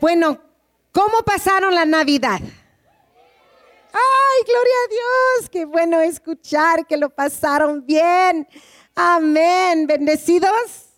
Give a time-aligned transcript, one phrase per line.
[0.00, 0.38] Bueno,
[0.92, 2.38] ¿cómo pasaron la Navidad?
[3.92, 8.46] Ay, gloria a Dios, qué bueno escuchar que lo pasaron bien.
[8.94, 10.90] Amén, bendecidos.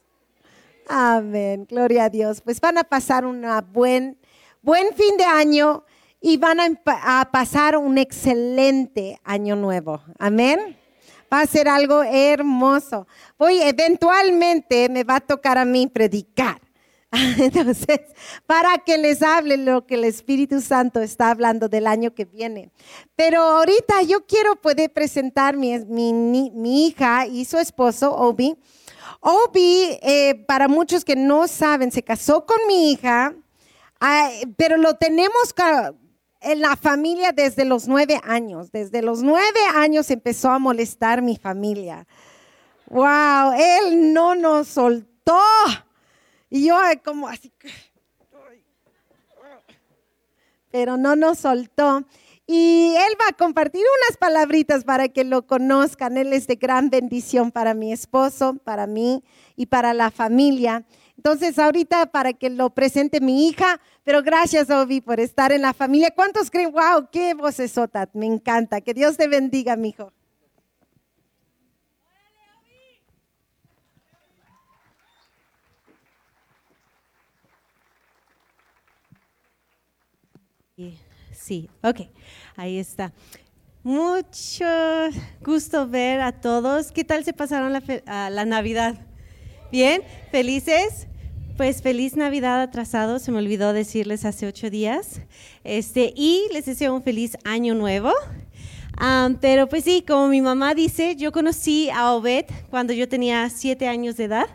[0.87, 2.43] Amén, gloria a Dios.
[2.43, 4.19] Pues van a pasar un buen,
[4.61, 5.83] buen fin de año
[6.21, 10.03] y van a, pasar un excelente año nuevo.
[10.19, 10.77] Amén.
[11.33, 13.07] Va a ser algo hermoso.
[13.39, 16.61] Voy, eventualmente me va a tocar a mí predicar.
[17.39, 18.01] Entonces,
[18.47, 22.71] para que les hable lo que el Espíritu Santo está hablando del año que viene.
[23.17, 28.57] Pero ahorita yo quiero poder presentar mi, mi, hija y su esposo, Obi.
[29.21, 33.35] Obi, eh, para muchos que no saben, se casó con mi hija,
[34.57, 35.53] pero lo tenemos
[36.41, 38.71] en la familia desde los nueve años.
[38.71, 42.07] Desde los nueve años empezó a molestar mi familia.
[42.87, 45.41] Wow, él no nos soltó.
[46.51, 47.53] Y yo como así,
[50.71, 52.05] pero no nos soltó.
[52.47, 56.17] Y él va a compartir unas palabritas para que lo conozcan.
[56.17, 59.23] Él es de gran bendición para mi esposo, para mí
[59.55, 60.85] y para la familia.
[61.17, 65.75] Entonces, ahorita para que lo presente mi hija, pero gracias, Obi, por estar en la
[65.75, 66.11] familia.
[66.13, 66.73] ¿Cuántos creen?
[66.73, 67.09] ¡Wow!
[67.13, 68.09] ¡Qué vocesota!
[68.15, 68.81] Me encanta.
[68.81, 69.91] Que Dios te bendiga, mi
[81.33, 82.03] Sí, ok,
[82.57, 83.13] ahí está.
[83.83, 84.67] Mucho
[85.43, 86.93] gusto ver a todos.
[86.93, 89.07] ¿Qué tal se pasaron la, Navidad?
[89.73, 90.03] ¿Bien?
[90.31, 91.07] ¿Felices?
[91.57, 95.23] Pues feliz Navidad atrasado, se me olvidó decirles hace ocho días.
[95.65, 98.13] Este, y les deseo un feliz año nuevo.
[99.41, 103.89] pero pues sí, como mi mamá dice, yo conocí a Obed cuando yo tenía siete
[103.89, 104.47] años de edad.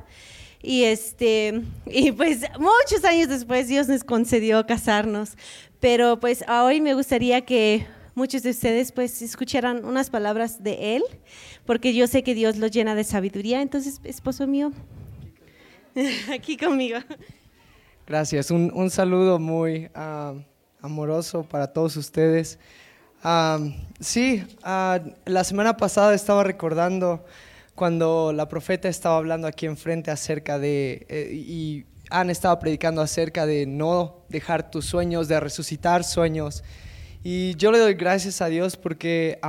[0.66, 5.38] Y, este, y pues muchos años después Dios nos concedió casarnos.
[5.80, 7.85] Pero pues hoy me gustaría que
[8.16, 11.03] muchos de ustedes pues escucharan unas palabras de Él,
[11.65, 13.61] porque yo sé que Dios lo llena de sabiduría.
[13.61, 14.71] Entonces, esposo mío,
[16.33, 16.99] aquí conmigo.
[18.08, 18.49] Gracias.
[18.49, 20.33] Un, saludo muy ah,
[20.81, 22.58] amoroso para todos ustedes.
[23.23, 23.59] Ah,
[23.99, 27.23] sí, ah, la semana pasada estaba recordando
[27.75, 33.45] cuando la profeta estaba hablando aquí enfrente acerca de, eh, y han estado predicando acerca
[33.45, 36.63] de no dejar tus sueños, de resucitar sueños.
[37.23, 39.39] Y yo le doy gracias a Dios porque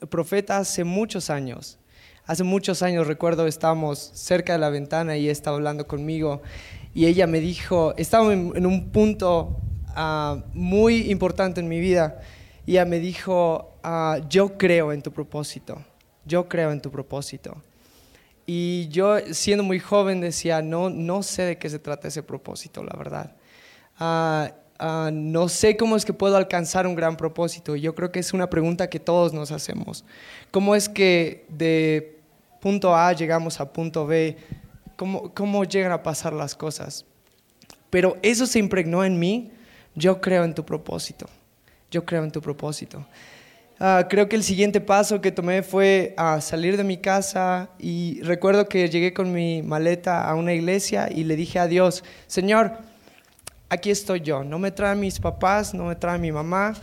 [0.00, 1.78] el profeta hace muchos años,
[2.26, 6.42] hace muchos años recuerdo estábamos cerca de la ventana y estaba hablando conmigo
[6.92, 12.20] y ella me dijo, estaba en, un punto ah, muy importante en mi vida
[12.66, 15.82] y ella me dijo, ah, yo creo en tu propósito,
[16.24, 17.56] yo creo en tu propósito.
[18.46, 22.82] Y yo, siendo muy joven, decía, no, no sé de qué se trata ese propósito,
[22.82, 23.34] la verdad.
[23.98, 27.74] Ah, ah, no sé cómo es que puedo alcanzar un gran propósito.
[27.76, 30.04] Yo creo que es una pregunta que todos nos hacemos.
[30.50, 32.18] ¿Cómo es que de
[32.60, 34.36] punto A llegamos a punto B?
[34.96, 37.06] ¿Cómo, cómo llegan a pasar las cosas?
[37.88, 39.52] Pero eso se impregnó en mí.
[39.94, 41.26] Yo creo en tu propósito.
[41.90, 43.06] Yo creo en tu propósito.
[43.80, 48.20] Ah, creo que el siguiente paso que tomé fue a salir de mi casa y
[48.22, 52.78] recuerdo que llegué con mi maleta a una iglesia y le dije a Dios, Señor,
[53.68, 56.74] aquí estoy yo, no me traen mis papás, no me trae mi mamá,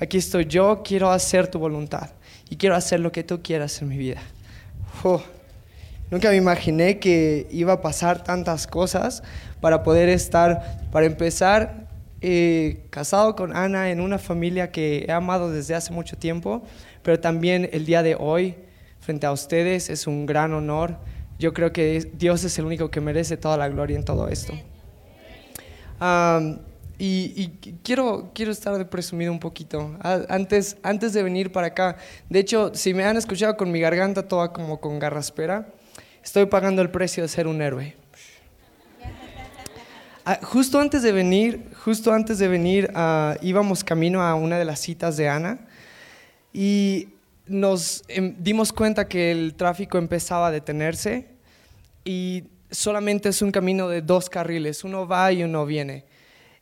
[0.00, 2.08] aquí estoy yo, quiero hacer tu voluntad
[2.48, 4.22] y quiero hacer lo que tú quieras en mi vida.
[6.10, 9.22] nunca me imaginé que iba a pasar tantas cosas
[9.60, 11.87] para poder estar, para empezar,
[12.20, 16.62] eh, casado con Ana en una familia que he amado desde hace mucho tiempo,
[17.02, 18.56] pero también el día de hoy,
[19.00, 20.98] frente a ustedes, es un gran honor.
[21.38, 24.52] Yo creo que Dios es el único que merece toda la gloria en todo esto.
[26.98, 27.48] y,
[27.84, 29.96] quiero, quiero estar de presumido un poquito.
[30.28, 31.96] Antes, antes de venir para acá,
[32.28, 35.68] de hecho, si me han escuchado con mi garganta toda como con garraspera,
[36.24, 37.94] estoy pagando el precio de ser un héroe.
[40.30, 44.66] Ah, justo antes de venir, justo antes de venir, ah, íbamos camino a una de
[44.66, 45.60] las citas de Ana
[46.52, 47.08] y
[47.46, 51.28] nos em, dimos cuenta que el tráfico empezaba a detenerse
[52.04, 56.04] y solamente es un camino de dos carriles, uno va y uno viene.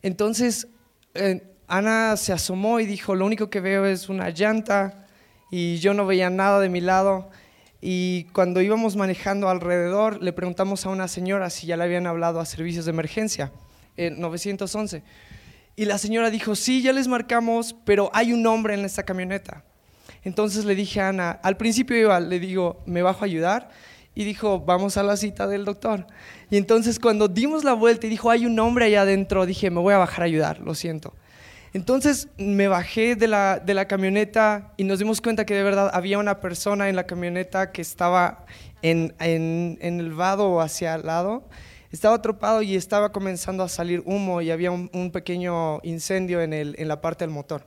[0.01, 0.69] Entonces,
[1.13, 5.07] eh, Ana se asomó y dijo, lo único que veo es una llanta
[5.51, 7.29] y yo no veía nada de mi lado.
[7.81, 12.39] Y cuando íbamos manejando alrededor, le preguntamos a una señora si ya le habían hablado
[12.39, 13.51] a servicios de emergencia,
[13.97, 15.03] en 911.
[15.75, 19.63] Y la señora dijo, sí, ya les marcamos, pero hay un hombre en esta camioneta.
[20.23, 23.69] Entonces le dije a Ana, al principio iba, le digo, me bajo a ayudar.
[24.15, 26.07] y dijo, vamos a la cita del doctor.
[26.49, 29.79] Y entonces cuando dimos la vuelta y dijo, hay un hombre allá adentro, dije, me
[29.79, 31.13] voy a bajar a ayudar, lo siento.
[31.73, 35.89] Entonces me bajé de la, de la camioneta y nos dimos cuenta que de verdad
[35.93, 38.45] había una persona en la camioneta que estaba
[38.81, 41.43] en, en, en el vado hacia el lado.
[41.91, 46.75] Estaba atropado y estaba comenzando a salir humo y había un, pequeño incendio en, el,
[46.77, 47.63] en la parte del motor.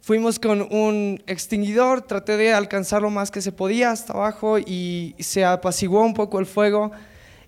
[0.00, 5.14] Fuimos con un extinguidor, traté de alcanzar lo más que se podía hasta abajo y
[5.20, 6.90] se apaciguó un poco el fuego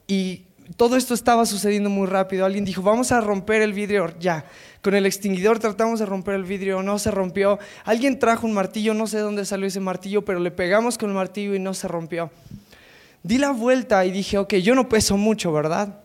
[0.07, 2.45] y todo esto estaba sucediendo muy rápido.
[2.45, 4.45] Alguien dijo, vamos a romper el vidrio ya.
[4.85, 7.59] Con el extinguidor tratamos de romper el vidrio, no se rompió.
[7.87, 11.15] Alguien trajo un martillo, no sé dónde salió ese martillo, pero le pegamos con el
[11.15, 12.31] martillo y no se rompió.
[13.23, 16.01] Di la vuelta y dije, ok, yo no peso mucho, ¿verdad?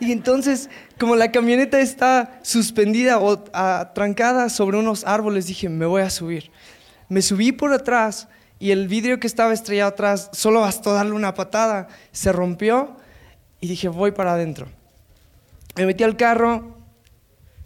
[0.00, 3.38] Y entonces, como la camioneta está suspendida o
[3.92, 6.50] trancada sobre unos árboles, dije, me voy a subir.
[7.10, 8.26] Me subí por atrás
[8.58, 12.96] y el vidrio que estaba estrellado atrás, solo bastó darle una patada, se rompió
[13.60, 14.66] y dije, voy para adentro.
[15.76, 16.73] Me metí al carro,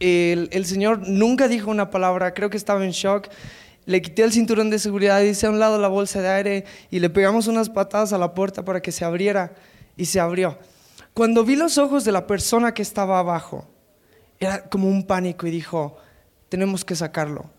[0.00, 3.28] el, señor nunca dijo una palabra, creo que estaba en shock.
[3.86, 7.00] Le quité el cinturón de seguridad, hice a un lado la bolsa de aire y
[7.00, 9.54] le pegamos unas patadas a la puerta para que se abriera
[9.96, 10.58] y se abrió.
[11.14, 13.66] Cuando vi los ojos de la persona que estaba abajo,
[14.38, 15.96] era como un pánico y dijo,
[16.48, 17.50] tenemos que sacarlo.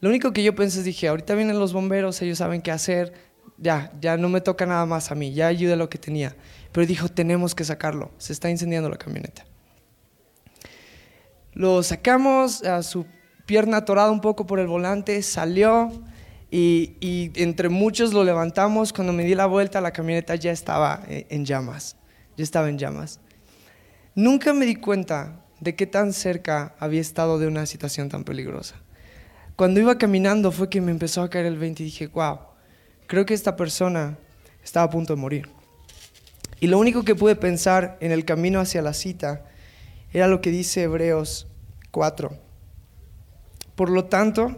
[0.00, 3.12] Lo único que yo pensé es, dije, ahorita vienen los bomberos, ellos saben qué hacer,
[3.58, 6.36] ya, ya no me toca nada más a mí, ya ayude lo que tenía.
[6.72, 9.44] Pero dijo, tenemos que sacarlo, se está incendiando la camioneta.
[11.54, 13.06] Lo sacamos, a su
[13.46, 15.90] pierna atorada un poco por el volante, salió
[16.50, 18.92] y, entre muchos lo levantamos.
[18.92, 21.96] Cuando me di la vuelta, la camioneta ya estaba eh, en llamas
[22.36, 23.20] yo estaba en llamas.
[24.14, 28.76] Nunca me di cuenta de qué tan cerca había estado de una situación tan peligrosa.
[29.56, 32.40] Cuando iba caminando fue que me empezó a caer el 20 y dije, wow,
[33.06, 34.18] creo que esta persona
[34.62, 35.48] estaba a punto de morir.
[36.60, 39.44] Y lo único que pude pensar en el camino hacia la cita
[40.14, 41.48] era lo que dice Hebreos
[41.90, 42.30] 4.
[43.74, 44.56] Por lo tanto,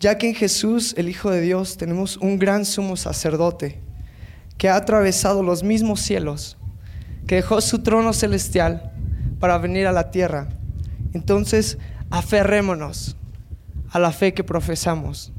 [0.00, 3.80] ya que en Jesús, el Hijo de Dios, tenemos un gran sumo sacerdote,
[4.56, 6.56] que ha atravesado los mismos cielos,
[7.26, 8.92] que dejó su trono celestial
[9.40, 10.48] para venir a la tierra.
[11.12, 11.76] Entonces,
[12.08, 13.16] aferrémonos
[13.90, 15.32] a la fe que profesamos.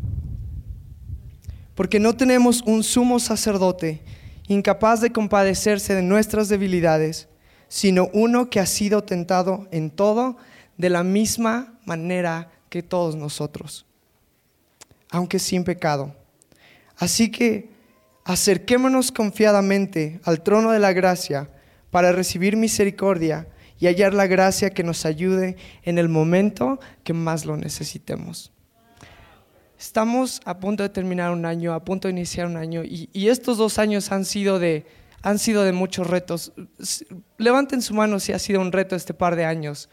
[1.73, 4.03] Porque no tenemos un sumo sacerdote
[4.49, 7.29] incapaz de compadecerse de nuestras debilidades,
[7.69, 10.35] sino uno que ha sido tentado en todo
[10.77, 13.85] de la misma manera que todos nosotros,
[15.09, 16.13] aunque sin pecado.
[16.97, 17.69] Así que
[18.25, 21.49] acerquémonos confiadamente al trono de la gracia
[21.91, 23.47] para recibir misericordia
[23.79, 28.51] y hallar la gracia que nos ayude en el momento que más lo necesitemos.
[29.79, 33.29] Estamos a punto de terminar un año, a punto de iniciar un año, y, y
[33.29, 34.85] estos dos años han sido, de,
[35.21, 36.53] han sido de muchos retos.
[37.37, 39.89] Levanten su mano si ha sido un reto este par de años.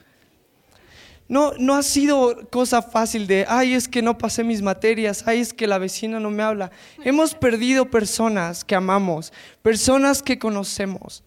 [1.28, 5.40] No, no ha sido cosa fácil de, ay, es que no pasé mis materias, ay,
[5.40, 6.70] es que la vecina no me habla.
[7.04, 9.32] Hemos perdido personas que amamos,
[9.62, 11.24] personas que conocemos,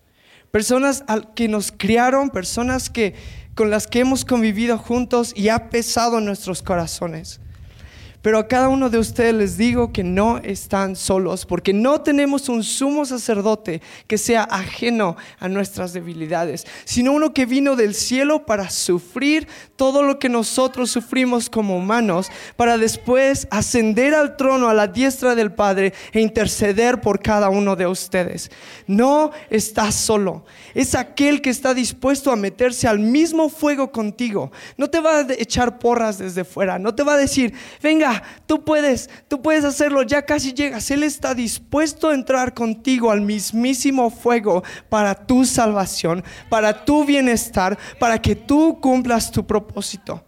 [0.51, 1.03] personas
[1.35, 3.13] que nos criaron, personas que,
[3.55, 7.41] con las que hemos convivido juntos y ha pesado en nuestros corazones.
[8.21, 12.49] Pero a cada uno de ustedes les digo que no están solos, porque no tenemos
[12.49, 18.45] un sumo sacerdote que sea ajeno a nuestras debilidades, sino uno que vino del cielo
[18.45, 24.73] para sufrir todo lo que nosotros sufrimos como humanos, para después ascender al trono a
[24.73, 28.51] la diestra del Padre e interceder por cada uno de ustedes.
[28.85, 34.51] No estás solo, es aquel que está dispuesto a meterse al mismo fuego contigo.
[34.75, 38.08] No te va a echar porras desde fuera, no te va a decir, venga,
[38.45, 40.89] tú puedes, tú puedes hacerlo, ya casi llegas.
[40.91, 47.77] Él está dispuesto a entrar contigo al mismísimo fuego para tu salvación, para tu bienestar,
[47.99, 50.23] para que tú cumplas tu propósito.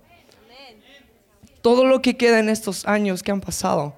[1.61, 3.95] Todo lo que queda en estos años que han pasado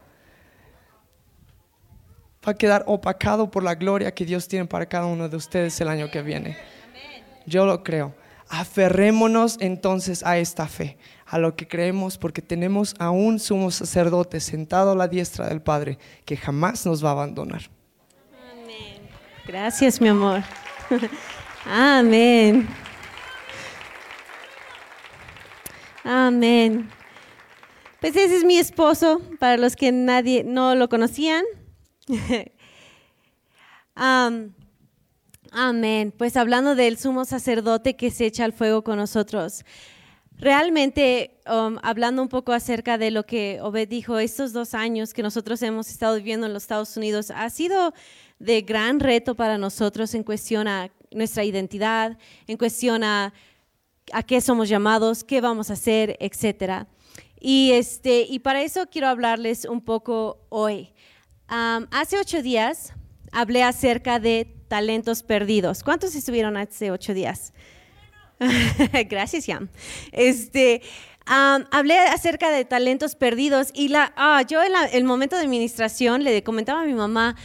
[2.46, 5.80] va a quedar opacado por la gloria que Dios tiene para cada uno de ustedes
[5.80, 6.58] el año que viene.
[7.46, 8.13] Yo lo creo.
[8.50, 10.98] Aferrémonos entonces a esta fe,
[11.34, 15.63] a lo que creemos, porque tenemos a un sumo sacerdote sentado a la diestra del
[15.63, 17.63] Padre que jamás nos va a abandonar.
[18.52, 19.02] Amén.
[19.48, 20.44] Gracias, mi amor.
[21.66, 22.68] Amén.
[26.04, 26.88] Amén.
[28.00, 31.44] Pues ese es mi esposo, para los que nadie no lo conocían.
[33.96, 34.54] Amén.
[36.16, 39.66] Pues hablando del sumo sacerdote que se echa al fuego con nosotros.
[40.44, 45.24] Realmente, um, hablando un poco acerca de lo que Obed dijo, estos dos años que
[45.24, 47.94] nosotros hemos estado viviendo en los Estados Unidos ha sido
[48.40, 53.34] de gran reto para nosotros en cuestión a nuestra identidad, en cuestión a,
[54.12, 56.88] a qué somos llamados, qué vamos a hacer, etc.
[57.40, 60.92] Y, este, y para eso quiero hablarles un poco hoy.
[61.48, 62.92] hace ocho días
[63.32, 65.84] hablé acerca de talentos perdidos.
[65.84, 67.54] ¿Cuántos estuvieron hace ocho días?
[69.10, 69.70] Gracias, Yam.
[70.12, 70.82] Este,
[71.26, 76.44] hablé acerca de talentos perdidos y la, ah, yo en el momento de administración le
[76.44, 77.36] comentaba a mi mamá,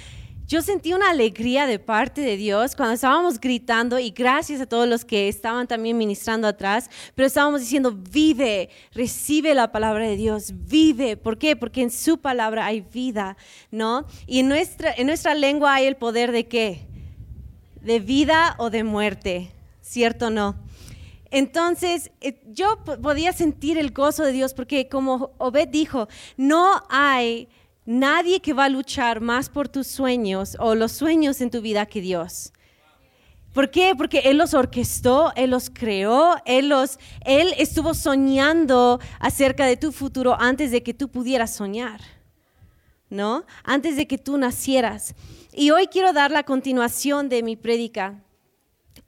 [0.49, 4.89] yo sentí una alegría de parte de Dios cuando estábamos gritando y gracias a todos
[4.89, 10.55] los que estaban también ministrando atrás, pero estábamos diciendo, vive, recibe la palabra de Dios,
[10.55, 11.19] vive.
[11.19, 11.55] ¿Por qué?
[11.55, 13.37] Porque en su palabra hay vida,
[13.71, 14.07] ¿no?
[14.27, 16.87] Y en nuestra, en nuestra lengua hay el poder de qué?
[17.83, 19.53] De vida o de muerte,
[19.83, 20.57] ¿cierto o no?
[21.31, 27.49] Entonces, eh, yo podía sentir el gozo de Dios porque como Obed dijo, no hay
[27.85, 31.87] nadie que va a luchar más por tus sueños o los sueños en tu vida
[31.87, 32.53] que Dios.
[33.55, 33.95] ¿Por qué?
[33.97, 39.91] Porque Él los orquestó, Él los creó, Él, los, él estuvo soñando acerca de tu
[39.91, 42.01] futuro antes de que tú pudieras soñar,
[43.09, 43.45] ¿no?
[43.65, 45.15] Antes de que tú nacieras.
[45.53, 48.23] Y hoy quiero dar la continuación de mi prédica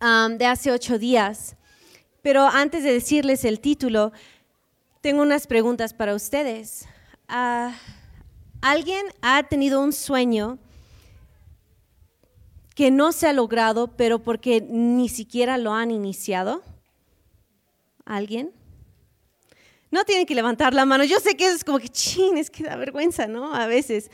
[0.00, 1.54] um, de hace ocho días.
[2.22, 4.12] Pero antes de decirles el título,
[5.00, 6.86] tengo unas preguntas para ustedes.
[7.28, 7.74] Ah,
[8.60, 10.58] ¿Alguien ha tenido un sueño
[12.74, 16.62] que no se ha logrado, pero porque ni siquiera lo han iniciado?
[18.04, 18.52] ¿Alguien?
[19.90, 21.04] No tienen que levantar la mano.
[21.04, 23.54] Yo sé que es como que, chin, es que da vergüenza, ¿no?
[23.54, 24.10] A veces.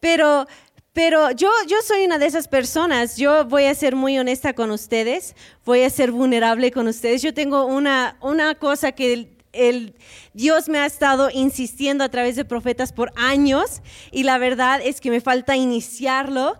[0.00, 0.46] Pero
[0.92, 4.72] pero yo, yo soy una de esas personas, yo voy a ser muy honesta con
[4.72, 7.22] ustedes, voy a ser vulnerable con ustedes.
[7.22, 9.94] Yo tengo una, una cosa que el,
[10.34, 15.00] Dios me ha estado insistiendo a través de profetas por años y la verdad es
[15.00, 16.58] que me falta iniciarlo,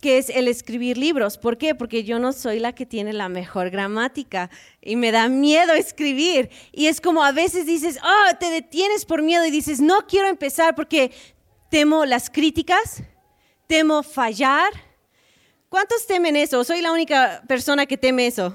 [0.00, 1.36] que es el escribir libros.
[1.36, 1.74] ¿Por qué?
[1.74, 4.48] Porque yo no soy la que tiene la mejor gramática
[4.80, 6.48] y me da miedo escribir.
[6.72, 10.28] Y es como a veces dices, oh, te detienes por miedo y dices, no quiero
[10.28, 11.10] empezar porque
[11.68, 13.02] temo las críticas
[13.66, 14.72] temo fallar.
[15.68, 16.62] ¿Cuántos temen eso?
[16.64, 18.54] ¿Soy la única persona que teme eso?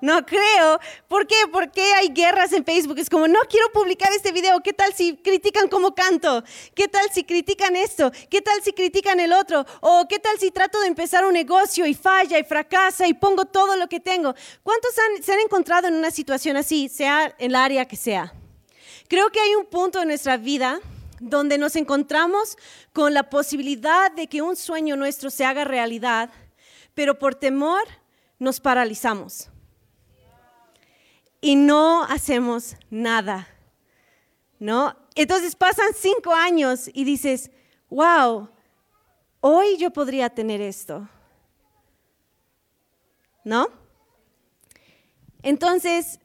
[0.00, 0.78] No creo.
[1.08, 1.34] ¿Por qué?
[1.50, 2.98] ¿Por qué hay guerras en Facebook?
[2.98, 4.60] Es como, no quiero publicar este video.
[4.60, 6.44] ¿Qué tal si critican cómo canto?
[6.74, 8.12] ¿Qué tal si critican esto?
[8.28, 9.64] ¿Qué tal si critican el otro?
[9.80, 13.46] ¿O qué tal si trato de empezar un negocio y falla y fracasa y pongo
[13.46, 14.34] todo lo que tengo?
[14.62, 14.90] ¿Cuántos
[15.22, 18.34] se han encontrado en una situación así, sea en el área que sea?
[19.08, 20.80] Creo que hay un punto en nuestra vida
[21.28, 22.56] donde nos encontramos
[22.92, 26.30] con la posibilidad de que un sueño nuestro se haga realidad,
[26.94, 27.82] pero por temor
[28.38, 29.50] nos paralizamos
[31.40, 33.46] y no hacemos nada,
[34.58, 34.96] ¿no?
[35.14, 37.50] Entonces pasan cinco años y dices,
[37.90, 38.48] wow,
[39.40, 41.06] hoy yo podría tener esto,
[43.44, 43.68] ¿no?
[45.42, 46.18] Entonces,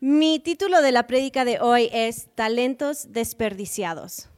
[0.00, 4.28] mi título de la prédica de hoy es Talentos desperdiciados.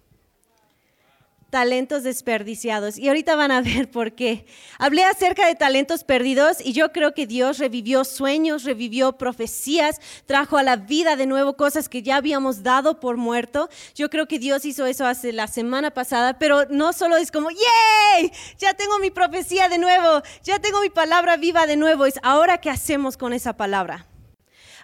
[1.50, 2.96] Talentos desperdiciados.
[2.96, 4.46] Y ahorita van a ver por qué.
[4.78, 10.56] Hablé acerca de talentos perdidos y yo creo que Dios revivió sueños, revivió profecías, trajo
[10.56, 13.68] a la vida de nuevo cosas que ya habíamos dado por muerto.
[13.96, 17.50] Yo creo que Dios hizo eso hace la semana pasada, pero no solo es como,
[17.50, 18.32] ¡yay!
[18.58, 22.06] Ya tengo mi profecía de nuevo, ya tengo mi palabra viva de nuevo.
[22.06, 24.06] Es ahora qué hacemos con esa palabra.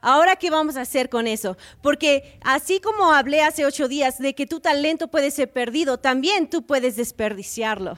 [0.01, 1.57] Ahora, ¿qué vamos a hacer con eso?
[1.83, 6.49] Porque así como hablé hace ocho días de que tu talento puede ser perdido, también
[6.51, 7.97] tú puedes desperdiciarlo.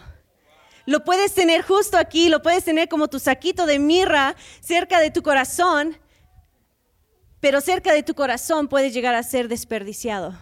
[0.87, 5.11] Lo puedes tener justo aquí, lo puedes tener como tu saquito de mirra cerca de
[5.11, 5.99] tu corazón,
[7.41, 10.35] pero cerca de tu corazón puede llegar a ser desperdiciado.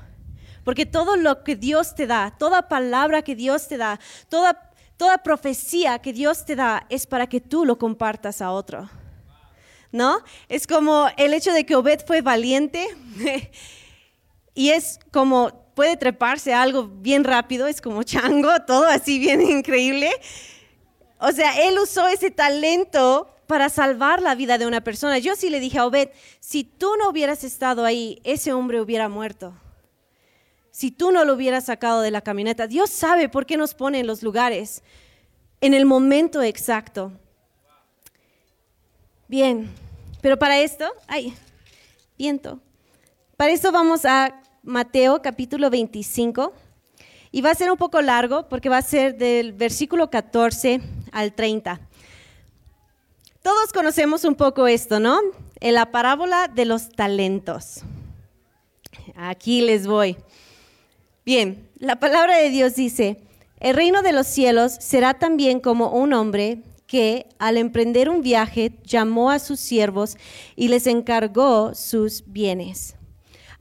[0.62, 3.98] Porque todo lo que Dios te da, toda palabra que Dios te da,
[4.28, 8.88] toda, toda profecía que Dios te da es para que tú lo compartas a otro.
[9.96, 10.20] ¿No?
[10.48, 12.86] Es como el hecho de que Obed fue valiente
[14.54, 20.10] y es como puede treparse algo bien rápido, es como chango, todo así bien increíble.
[21.18, 25.18] O sea, él usó ese talento para salvar la vida de una persona.
[25.18, 26.08] Yo sí le dije a Obed,
[26.40, 29.54] si tú no hubieras estado ahí, ese hombre hubiera muerto.
[30.70, 34.00] Si tú no lo hubieras sacado de la camioneta, Dios sabe por qué nos pone
[34.00, 34.82] en los lugares,
[35.60, 37.12] en el momento exacto.
[39.28, 39.70] Bien,
[40.26, 41.32] pero para esto, ay,
[42.18, 42.58] viento.
[43.36, 46.52] Para esto vamos a Mateo capítulo 25
[47.30, 50.80] y va a ser un poco largo porque va a ser del versículo 14
[51.12, 51.78] al 30.
[53.40, 55.20] Todos conocemos un poco esto, ¿no?
[55.60, 57.82] En la parábola de los talentos.
[59.14, 60.16] Aquí les voy.
[61.24, 63.22] Bien, la palabra de Dios dice,
[63.60, 68.78] El reino de los cielos será también como un hombre que al emprender un viaje
[68.84, 70.16] llamó a sus siervos
[70.54, 72.96] y les encargó sus bienes.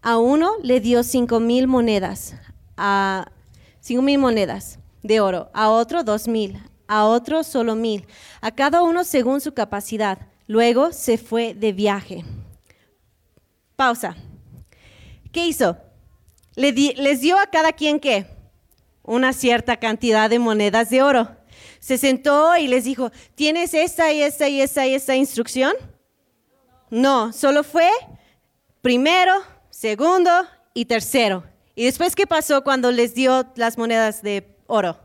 [0.01, 2.35] A uno le dio cinco mil monedas,
[2.77, 3.31] a
[3.79, 8.05] cinco mil monedas de oro, a otro dos mil, a otro solo mil,
[8.41, 10.19] a cada uno según su capacidad.
[10.47, 12.23] Luego se fue de viaje.
[13.75, 14.15] Pausa.
[15.31, 15.77] ¿Qué hizo?
[16.55, 18.27] les dio a cada quien qué?
[19.03, 21.34] Una cierta cantidad de monedas de oro.
[21.85, 25.75] Se sentó y les dijo, ¿tienes esta y esta y esta y esta instrucción?
[26.89, 27.87] No, solo fue
[28.81, 29.31] primero,
[29.69, 30.31] segundo
[30.73, 31.43] y tercero.
[31.75, 34.97] ¿Y después qué pasó cuando les dio las monedas de oro?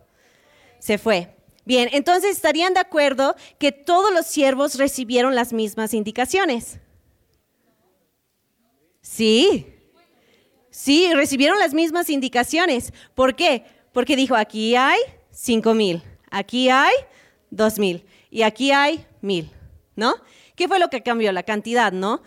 [0.79, 1.37] Se fue.
[1.67, 6.79] Bien, entonces estarían de acuerdo que todos los siervos recibieron las mismas indicaciones.
[9.03, 9.67] Sí,
[10.71, 12.95] sí, recibieron las mismas indicaciones.
[13.15, 13.67] ¿Por qué?
[13.93, 14.99] Porque dijo, aquí hay
[15.31, 16.95] cinco mil, aquí hay
[17.51, 19.51] dos mil y aquí hay mil,
[19.97, 20.15] ¿no?
[20.55, 21.33] ¿Qué fue lo que cambió?
[21.33, 22.23] La cantidad, ¿no?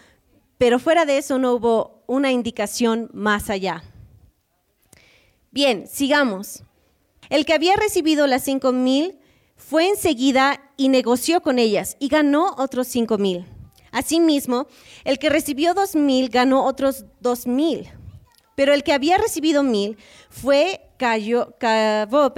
[0.57, 3.83] Pero fuera de eso no hubo una indicación más allá.
[5.51, 6.63] Bien, sigamos.
[7.29, 9.19] El que había recibido las cinco mil
[9.55, 13.45] fue enseguida y negoció con ellas y ganó otros cinco mil.
[13.91, 14.67] Asimismo,
[15.03, 17.89] el que recibió dos mil ganó otros dos mil.
[18.55, 19.98] Pero el que había recibido mil
[20.29, 22.33] fue, cayó, cavó,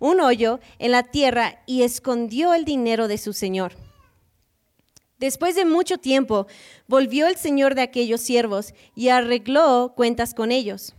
[0.00, 3.74] un hoyo en la tierra y escondió el dinero de su señor.
[5.18, 6.48] Después de mucho tiempo,
[6.88, 10.96] volvió el señor de aquellos siervos y arregló cuentas con ellos.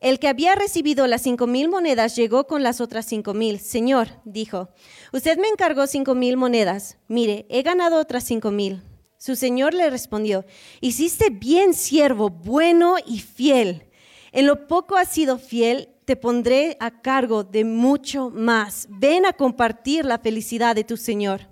[0.00, 3.60] El que había recibido las cinco mil monedas llegó con las otras cinco mil.
[3.60, 4.70] Señor, dijo,
[5.12, 6.98] usted me encargó cinco mil monedas.
[7.06, 8.82] Mire, he ganado otras cinco mil.
[9.18, 10.44] Su señor le respondió,
[10.80, 13.86] hiciste bien, siervo, bueno y fiel.
[14.32, 18.86] En lo poco has sido fiel, te pondré a cargo de mucho más.
[18.90, 21.48] Ven a compartir la felicidad de tu señor.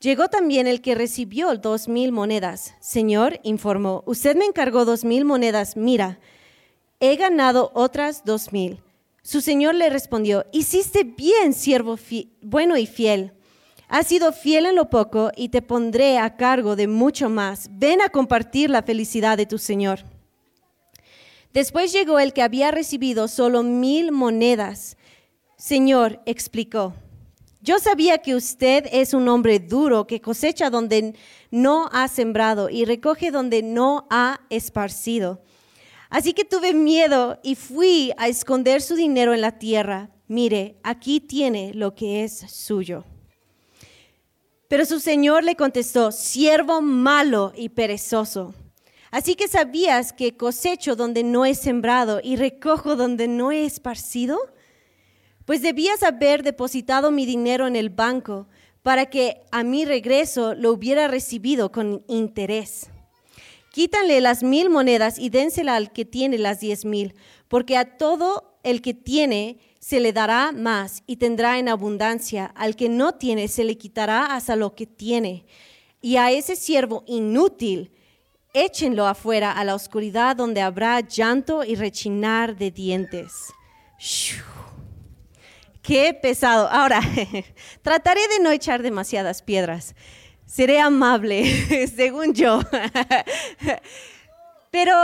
[0.00, 2.74] Llegó también el que recibió dos mil monedas.
[2.80, 5.76] Señor, informó, usted me encargó dos mil monedas.
[5.76, 6.18] Mira,
[7.00, 8.82] he ganado otras dos mil.
[9.22, 11.98] Su señor le respondió, hiciste bien, siervo
[12.40, 13.34] bueno y fiel.
[13.88, 17.68] Has sido fiel en lo poco y te pondré a cargo de mucho más.
[17.72, 20.04] Ven a compartir la felicidad de tu señor.
[21.52, 24.96] Después llegó el que había recibido solo mil monedas.
[25.56, 26.94] Señor, explicó,
[27.60, 31.14] yo sabía que usted es un hombre duro que cosecha donde
[31.50, 35.42] no ha sembrado y recoge donde no ha esparcido.
[36.08, 40.10] Así que tuve miedo y fui a esconder su dinero en la tierra.
[40.26, 43.04] Mire, aquí tiene lo que es suyo.
[44.68, 48.54] Pero su señor le contestó, siervo malo y perezoso.
[49.10, 54.38] Así que sabías que cosecho donde no he sembrado y recojo donde no he esparcido.
[55.44, 58.46] Pues debías haber depositado mi dinero en el banco
[58.82, 62.88] para que a mi regreso lo hubiera recibido con interés.
[63.72, 67.14] Quítanle las mil monedas y dénsela al que tiene las diez mil,
[67.48, 72.76] porque a todo el que tiene se le dará más y tendrá en abundancia, al
[72.76, 75.46] que no tiene se le quitará hasta lo que tiene.
[76.00, 77.92] Y a ese siervo inútil,
[78.52, 83.52] échenlo afuera a la oscuridad donde habrá llanto y rechinar de dientes.
[85.82, 86.68] Qué pesado.
[86.68, 87.00] Ahora,
[87.82, 89.94] trataré de no echar demasiadas piedras
[90.50, 92.60] seré amable, según yo.
[94.70, 94.94] Pero,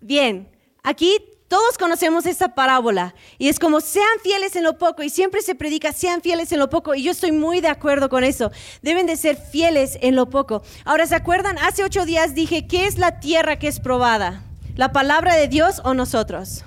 [0.00, 0.48] bien,
[0.82, 1.16] aquí
[1.48, 5.54] todos conocemos esta parábola y es como sean fieles en lo poco y siempre se
[5.54, 8.52] predica sean fieles en lo poco y yo estoy muy de acuerdo con eso.
[8.82, 10.62] Deben de ser fieles en lo poco.
[10.84, 11.56] Ahora, ¿se acuerdan?
[11.58, 14.44] Hace ocho días dije, ¿qué es la tierra que es probada?
[14.76, 16.64] ¿La palabra de Dios o nosotros?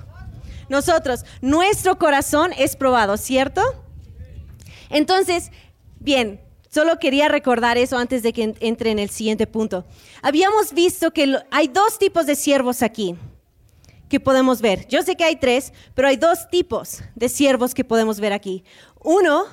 [0.68, 3.62] Nosotros, nuestro corazón es probado, ¿cierto?
[4.90, 5.50] Entonces,
[6.00, 6.40] bien,
[6.70, 9.84] Solo quería recordar eso antes de que entre en el siguiente punto.
[10.22, 13.14] Habíamos visto que hay dos tipos de siervos aquí
[14.12, 14.86] que podemos ver.
[14.88, 18.62] Yo sé que hay tres, pero hay dos tipos de siervos que podemos ver aquí.
[19.02, 19.46] Uno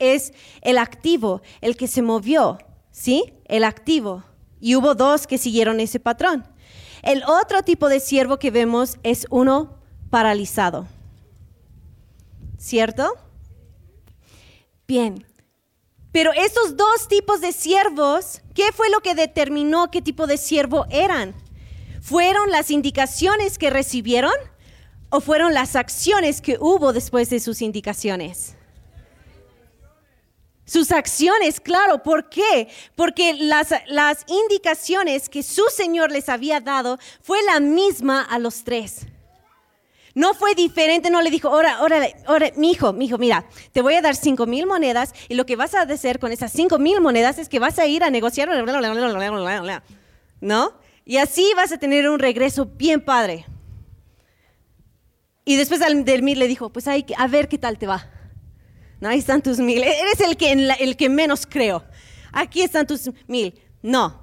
[0.00, 2.58] es el activo, el que se movió,
[2.90, 3.34] ¿sí?
[3.44, 4.24] El activo.
[4.60, 6.44] Y hubo dos que siguieron ese patrón.
[7.02, 9.78] El otro tipo de siervo que vemos es uno
[10.10, 10.88] paralizado.
[12.58, 13.14] ¿Cierto?
[14.88, 15.24] Bien,
[16.10, 20.84] pero esos dos tipos de siervos, ¿qué fue lo que determinó qué tipo de siervo
[20.90, 21.36] eran?
[22.08, 24.32] ¿Fueron las indicaciones que recibieron
[25.10, 28.56] o fueron las acciones que hubo después de sus indicaciones?
[30.64, 32.68] Sus acciones, claro, ¿por qué?
[32.96, 38.64] Porque las, las indicaciones que su Señor les había dado fue la misma a los
[38.64, 39.06] tres.
[40.14, 42.08] No fue diferente, no le dijo, ahora,
[42.56, 45.56] mi hijo, mi hijo, mira, te voy a dar cinco mil monedas y lo que
[45.56, 48.48] vas a hacer con esas cinco mil monedas es que vas a ir a negociar,
[50.40, 50.87] ¿no?
[51.08, 53.46] Y así vas a tener un regreso bien padre.
[55.46, 58.10] Y después del mil le dijo, pues hay a ver qué tal te va.
[59.00, 59.82] No, ahí están tus mil.
[59.82, 61.82] Eres el que, el que menos creo.
[62.30, 63.58] Aquí están tus mil.
[63.80, 64.22] No.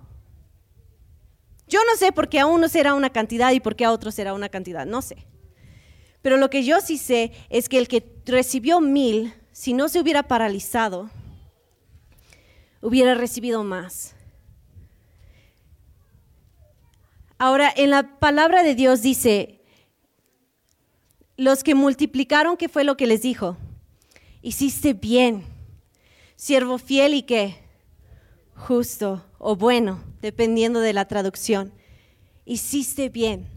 [1.68, 4.12] Yo no sé por qué a uno será una cantidad y por qué a otro
[4.12, 4.86] será una cantidad.
[4.86, 5.26] No sé.
[6.22, 10.00] Pero lo que yo sí sé es que el que recibió mil, si no se
[10.00, 11.10] hubiera paralizado,
[12.80, 14.15] hubiera recibido más.
[17.38, 19.62] Ahora, en la palabra de Dios dice,
[21.36, 23.58] los que multiplicaron, ¿qué fue lo que les dijo?
[24.42, 25.44] Hiciste bien,
[26.36, 27.56] siervo fiel y qué?
[28.56, 31.74] Justo o bueno, dependiendo de la traducción.
[32.46, 33.50] Hiciste bien.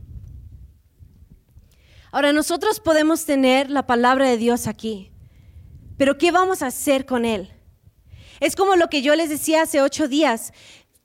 [2.11, 5.12] Ahora nosotros podemos tener la palabra de Dios aquí,
[5.97, 7.53] pero ¿qué vamos a hacer con él?
[8.41, 10.53] Es como lo que yo les decía hace ocho días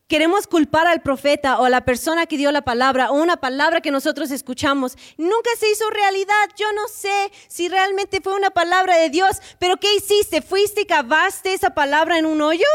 [0.08, 3.82] queremos culpar al profeta o a la persona que dio la palabra o una palabra
[3.82, 6.50] que nosotros escuchamos, nunca se hizo realidad.
[6.56, 10.42] Yo no sé si realmente fue una palabra de Dios, pero ¿qué hiciste?
[10.42, 12.66] ¿Fuiste y cavaste esa palabra en un hoyo?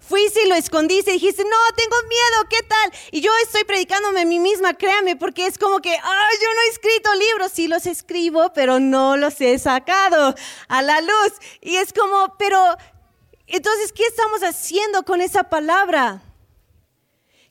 [0.00, 2.92] Fuiste y lo escondiste y dijiste, no, tengo miedo, ¿qué tal?
[3.10, 6.60] Y yo estoy predicándome a mí misma, créame, porque es como que, ah, yo no
[6.62, 10.34] he escrito libros, sí los escribo, pero no los he sacado
[10.68, 11.32] a la luz.
[11.60, 12.58] Y es como, pero
[13.48, 16.22] entonces, ¿qué estamos haciendo con esa palabra?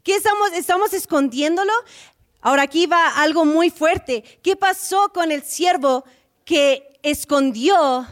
[0.03, 1.73] ¿Qué estamos, estamos escondiéndolo?
[2.39, 4.23] Ahora aquí va algo muy fuerte.
[4.43, 6.05] ¿Qué pasó con el siervo
[6.45, 8.07] que escondió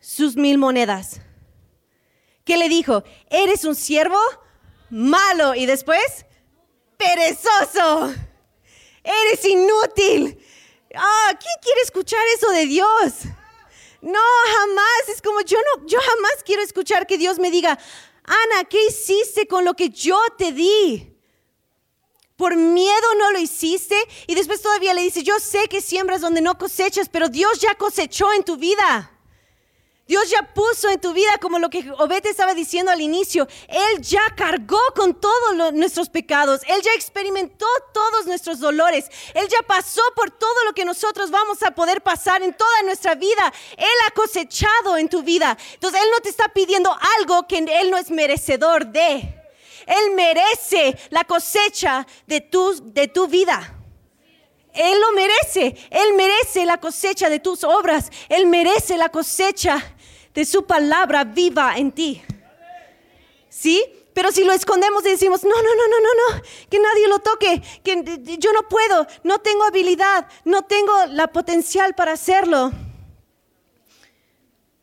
[0.00, 1.20] sus mil monedas?
[2.44, 3.04] ¿Qué le dijo?
[3.30, 4.18] Eres un siervo
[4.90, 6.26] malo y después
[6.96, 8.12] perezoso.
[9.04, 10.38] Eres inútil.
[10.94, 13.12] Ah, ¿quién quiere escuchar eso de Dios?
[14.00, 14.20] No,
[14.56, 15.08] jamás.
[15.08, 17.78] Es como yo no, yo jamás quiero escuchar que Dios me diga,
[18.24, 21.14] Ana, ¿qué hiciste con lo que yo te di?
[22.36, 23.96] Por miedo no lo hiciste
[24.28, 27.74] y después todavía le dice, yo sé que siembras donde no cosechas, pero Dios ya
[27.74, 29.17] cosechó en tu vida.
[30.08, 33.46] Dios ya puso en tu vida como lo que Obed estaba diciendo al inicio.
[33.68, 36.62] Él ya cargó con todos nuestros pecados.
[36.66, 39.04] Él ya experimentó todos nuestros dolores.
[39.34, 43.16] Él ya pasó por todo lo que nosotros vamos a poder pasar en toda nuestra
[43.16, 43.52] vida.
[43.76, 45.58] Él ha cosechado en tu vida.
[45.74, 49.34] Entonces Él no te está pidiendo algo que Él no es merecedor de.
[49.86, 53.74] Él merece la cosecha de tu, de tu vida.
[54.72, 55.76] Él lo merece.
[55.90, 58.10] Él merece la cosecha de tus obras.
[58.28, 59.96] Él merece la cosecha
[60.34, 62.22] de su palabra viva en ti.
[63.48, 63.84] ¿Sí?
[64.14, 67.20] Pero si lo escondemos y decimos, no, no, no, no, no, no, que nadie lo
[67.20, 72.72] toque, que yo no puedo, no tengo habilidad, no tengo la potencial para hacerlo.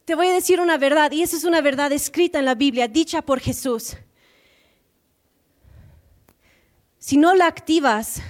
[0.05, 2.87] Te voy a decir una verdad, y esa es una verdad escrita en la Biblia,
[2.87, 3.97] dicha por Jesús.
[6.97, 8.21] Si no la activas,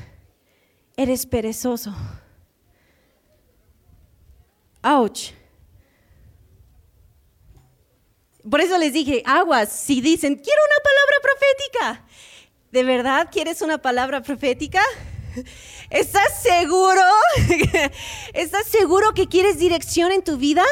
[0.98, 1.94] eres perezoso.
[4.82, 5.34] Ouch.
[8.50, 12.06] Por eso les dije, aguas, si dicen, quiero una palabra profética.
[12.72, 14.82] ¿De verdad quieres una palabra profética?
[15.90, 17.02] ¿Estás seguro?
[18.34, 20.64] ¿Estás seguro que quieres dirección en tu vida?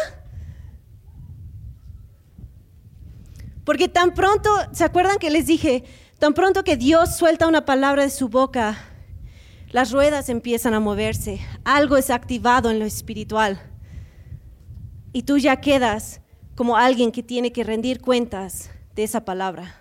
[3.64, 5.84] Porque tan pronto, ¿se acuerdan que les dije?
[6.20, 8.78] Tan pronto que Dios suelta una palabra de su boca,
[9.72, 13.62] las ruedas empiezan a moverse, algo es activado en lo espiritual.
[15.12, 16.23] Y tú ya quedas
[16.56, 19.80] como alguien que tiene que rendir cuentas de esa palabra.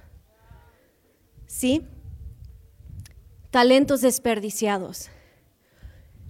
[1.46, 1.86] ¿Sí?
[3.50, 5.10] Talentos desperdiciados.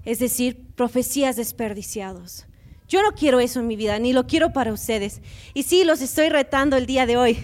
[0.05, 2.47] Es decir, profecías desperdiciados.
[2.89, 5.23] Yo no quiero eso en mi vida, ni lo quiero para ustedes.
[5.55, 7.39] Y sí, los estoy retando el día de hoy.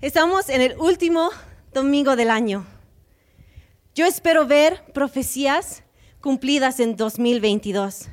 [0.00, 1.30] Estamos en el último
[1.74, 2.66] domingo del año.
[3.94, 5.82] Yo espero ver profecías
[6.20, 8.08] cumplidas en 2022.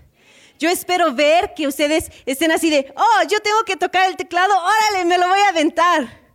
[0.58, 4.54] Yo espero ver que ustedes estén así de, oh, yo tengo que tocar el teclado,
[4.56, 6.28] órale, me lo voy a aventar.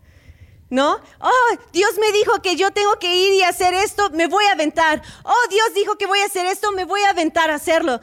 [0.70, 0.98] ¿No?
[1.20, 4.52] Oh, Dios me dijo que yo tengo que ir y hacer esto, me voy a
[4.52, 5.02] aventar.
[5.22, 8.00] Oh, Dios dijo que voy a hacer esto, me voy a aventar a hacerlo.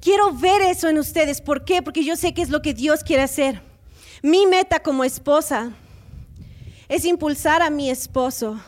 [0.00, 1.40] Quiero ver eso en ustedes.
[1.40, 1.82] ¿Por qué?
[1.82, 3.62] Porque yo sé que es lo que Dios quiere hacer.
[4.22, 5.70] Mi meta como esposa
[6.88, 8.60] es impulsar a mi esposo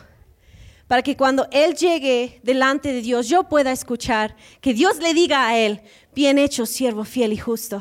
[0.87, 5.47] para que cuando Él llegue delante de Dios yo pueda escuchar, que Dios le diga
[5.47, 5.81] a Él,
[6.17, 7.79] bien hecho, siervo fiel y justo.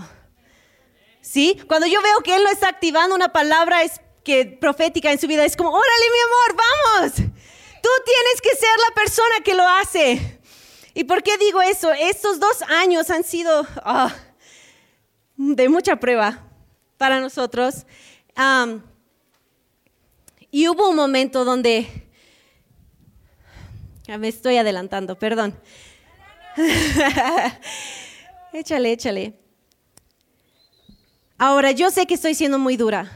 [1.23, 1.59] ¿Sí?
[1.67, 5.27] Cuando yo veo que Él no está activando una palabra es que profética en su
[5.27, 7.15] vida, es como, órale mi amor, vamos.
[7.17, 10.39] Tú tienes que ser la persona que lo hace.
[10.93, 11.91] ¿Y por qué digo eso?
[11.95, 14.15] Estos dos años han sido ah,
[15.39, 16.47] de mucha prueba
[16.99, 17.87] para nosotros.
[20.51, 21.89] y hubo un momento donde,
[24.07, 25.59] me estoy adelantando, perdón.
[28.57, 29.39] échale, échale.
[31.39, 33.11] Ahora, yo sé que estoy siendo muy dura.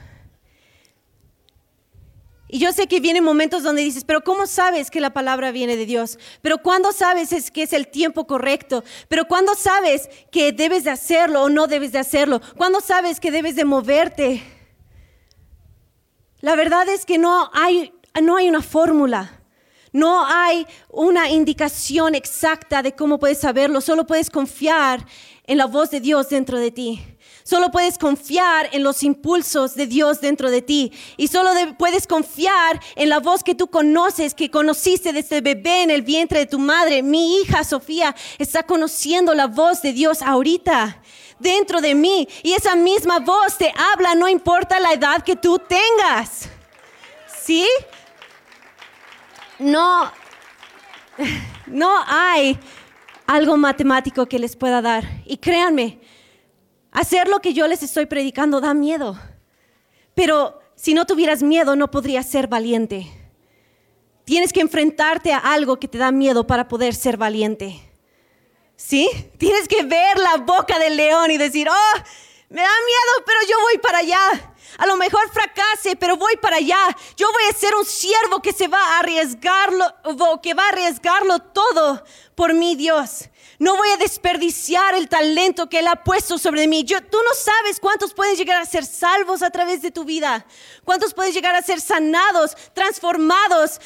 [2.52, 5.76] Y yo sé que vienen momentos donde dices, pero ¿cómo sabes que la palabra viene
[5.76, 6.18] de Dios?
[6.42, 8.82] Pero ¿cuándo sabes es que es el tiempo correcto?
[9.08, 12.40] Pero ¿cuándo sabes que debes de hacerlo o no debes de hacerlo?
[12.56, 14.42] ¿Cuándo sabes que debes de moverte?
[16.40, 19.39] La verdad es que no hay, no hay una fórmula.
[19.92, 23.80] No hay una indicación exacta de cómo puedes saberlo.
[23.80, 25.04] Solo puedes confiar
[25.46, 27.04] en la voz de Dios dentro de ti.
[27.42, 30.92] Solo puedes confiar en los impulsos de Dios dentro de ti.
[31.16, 35.90] Y solo puedes confiar en la voz que tú conoces, que conociste desde bebé en
[35.90, 37.02] el vientre de tu madre.
[37.02, 41.02] Mi hija Sofía está conociendo la voz de Dios ahorita
[41.40, 42.28] dentro de mí.
[42.44, 46.48] Y esa misma voz te habla, no importa la edad que tú tengas.
[47.42, 47.66] ¿Sí?
[49.60, 50.10] No,
[51.66, 52.58] no hay
[53.26, 55.04] algo matemático que les pueda dar.
[55.24, 56.00] Y créanme,
[56.92, 59.18] Hacer lo que yo les estoy predicando da miedo.
[60.14, 63.06] Pero si no tuvieras miedo, no podrías ser valiente.
[64.24, 67.80] Tienes que enfrentarte a algo que te da miedo para poder ser valiente.
[68.76, 69.08] ¿Sí?
[69.38, 71.98] Tienes que ver la boca del león y decir, oh,
[72.48, 74.49] me da miedo, pero yo voy para allá.
[74.80, 76.96] A lo mejor fracase, pero voy para allá.
[77.14, 79.84] Yo voy a ser un siervo que se va a arriesgarlo,
[80.42, 82.02] que va a arriesgarlo todo
[82.34, 83.28] por mi Dios.
[83.58, 86.82] No voy a desperdiciar el talento que Él ha puesto sobre mí.
[86.84, 90.46] Yo, tú no sabes cuántos pueden llegar a ser salvos a través de tu vida.
[90.82, 93.82] Cuántos pueden llegar a ser sanados, transformados,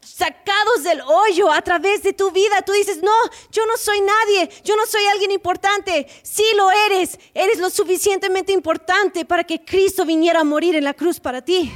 [0.00, 2.62] sacados del hoyo a través de tu vida.
[2.64, 3.12] Tú dices, no,
[3.50, 6.06] yo no soy nadie, yo no soy alguien importante.
[6.22, 10.94] Sí lo eres, eres lo suficientemente importante para que Cristo viniera a morir en la
[10.94, 11.72] cruz para ti.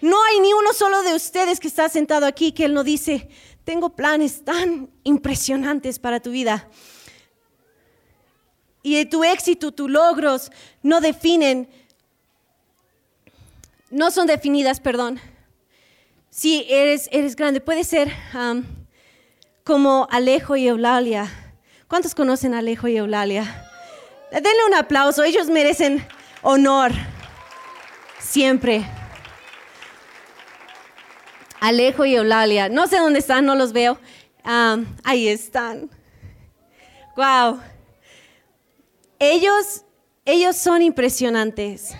[0.00, 3.28] No hay ni uno solo de ustedes que está sentado aquí que Él no dice,
[3.64, 6.68] tengo planes tan impresionantes para tu vida.
[8.82, 10.50] Y tu éxito, tus logros
[10.82, 11.68] no definen,
[13.90, 15.20] no son definidas, perdón.
[16.30, 18.12] Si eres, eres grande, puede ser
[19.64, 21.28] como Alejo y Eulalia.
[21.88, 23.66] ¿Cuántos conocen Alejo y Eulalia?
[24.30, 26.06] Denle un aplauso, ellos merecen
[26.42, 26.92] honor
[28.20, 28.84] siempre.
[31.58, 32.68] Alejo y Eulalia.
[32.68, 33.98] No sé dónde están, no los veo.
[34.44, 35.90] ahí están.
[37.16, 37.60] Wow.
[39.18, 39.84] Ellos,
[40.24, 41.94] ellos son impresionantes.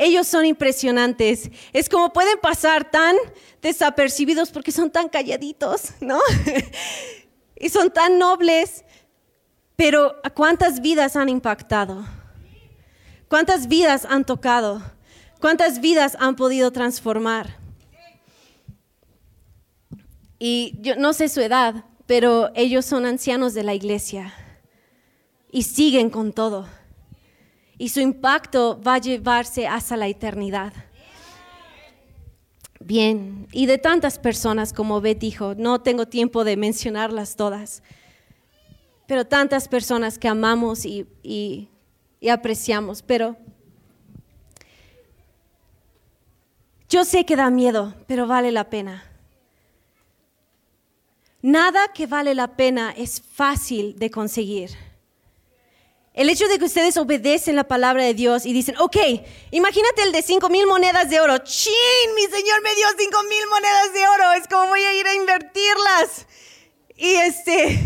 [0.00, 1.50] Ellos son impresionantes.
[1.74, 3.14] Es como pueden pasar tan
[3.60, 6.18] desapercibidos porque son tan calladitos, ¿no?
[7.56, 8.82] y son tan nobles.
[9.76, 12.06] Pero ¿cuántas vidas han impactado?
[13.28, 14.80] ¿Cuántas vidas han tocado?
[15.38, 17.58] ¿Cuántas vidas han podido transformar?
[20.38, 24.32] Y yo no sé su edad, pero ellos son ancianos de la iglesia
[25.52, 26.79] y siguen con todo.
[27.80, 30.74] Y su impacto va a llevarse hasta la eternidad.
[32.78, 37.82] Bien, y de tantas personas como Beth dijo, no tengo tiempo de mencionarlas todas,
[39.06, 43.38] pero tantas personas que amamos y, y apreciamos, pero
[46.90, 49.04] yo sé que da miedo, pero vale la pena.
[51.40, 54.89] Nada que vale la pena es fácil de conseguir.
[56.12, 58.96] El hecho de que ustedes obedecen la palabra de Dios y dicen, ok,
[59.52, 61.38] imagínate el de cinco mil monedas de oro.
[61.38, 62.14] ¡Chin!
[62.16, 64.32] Mi Señor me dio cinco mil monedas de oro.
[64.32, 66.26] Es como voy a ir a invertirlas.
[66.96, 67.78] Y este,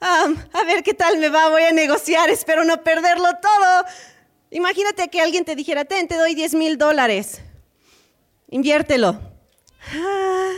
[0.00, 1.48] a ver qué tal me va.
[1.48, 2.30] Voy a negociar.
[2.30, 3.84] Espero no perderlo todo.
[4.50, 7.40] Imagínate que alguien te dijera, ten, te doy diez mil dólares.
[8.48, 9.20] Inviértelo.
[9.94, 10.52] Ah,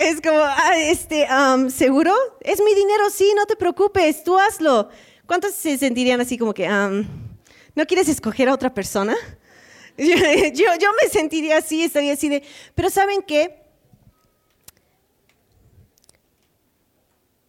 [0.00, 1.26] es como, ah, este,
[1.70, 2.12] ¿seguro?
[2.40, 4.88] Es mi dinero, sí, no te preocupes, tú hazlo.
[5.26, 9.16] ¿Cuántos se sentirían así como que, ¿no quieres escoger a otra persona?
[9.98, 10.14] Yo,
[10.54, 12.42] yo, me sentiría así, estaría así de,
[12.74, 13.62] pero ¿saben qué?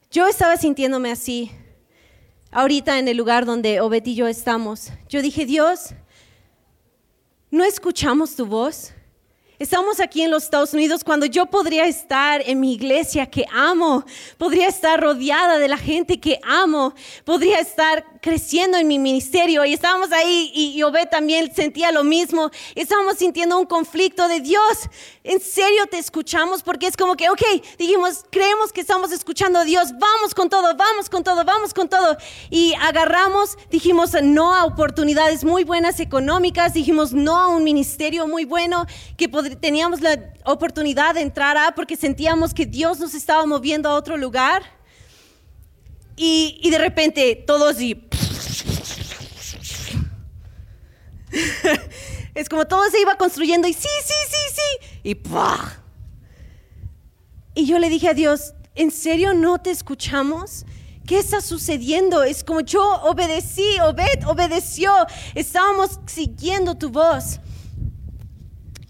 [0.10, 1.52] Yo estaba sintiéndome así,
[2.52, 4.94] ahorita en el lugar donde Obed y yo estamos.
[5.10, 5.90] Yo dije, Dios,
[7.52, 8.94] ¿no escuchamos tu voz?
[9.60, 14.06] Estamos aquí en los Estados Unidos cuando yo podría estar en mi iglesia que amo,
[14.38, 16.93] podría estar rodeada de la gente que amo,
[17.26, 19.65] podría estar creciendo en mi ministerio.
[19.65, 24.89] Y estábamos ahí y, Obed también sentía lo mismo, estábamos sintiendo un conflicto de Dios,
[25.24, 27.41] en serio te escuchamos porque es como que, ok,
[27.80, 31.89] dijimos, creemos que estamos escuchando a Dios, vamos con todo, vamos con todo, vamos con
[31.89, 32.15] todo.
[32.52, 38.46] Y agarramos, dijimos no a oportunidades muy buenas económicas, dijimos no a un ministerio muy
[38.46, 38.86] bueno
[39.17, 43.90] que podría teníamos la oportunidad de entrar a porque sentíamos que Dios nos estaba moviendo
[43.90, 44.64] a otro lugar.
[46.16, 48.04] Y, y de repente todos y...
[52.34, 54.62] es como todo se iba construyendo y sí, sí, sí, sí.
[55.04, 55.22] Y
[57.56, 60.66] Y yo le dije a Dios, ¿en serio no te escuchamos?
[61.08, 62.24] ¿Qué está sucediendo?
[62.24, 64.92] Es como yo obedecí, Obed obedeció,
[65.36, 67.40] estábamos siguiendo tu voz.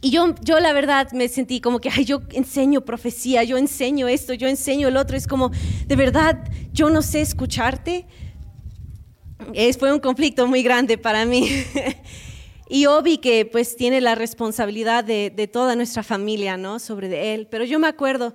[0.08, 4.08] Y yo, yo la verdad me sentí como que, ay, yo enseño profecía, yo enseño
[4.08, 5.18] esto, yo enseño el otro.
[5.18, 5.52] Es como,
[5.86, 8.06] de verdad, yo no sé escucharte.
[9.54, 11.50] Es, fue un conflicto muy grande para mí.
[12.70, 16.80] y Obi que pues tiene la responsabilidad de, de, toda nuestra familia, ¿no?
[16.80, 17.48] Sobre de él.
[17.52, 18.34] Pero yo me acuerdo,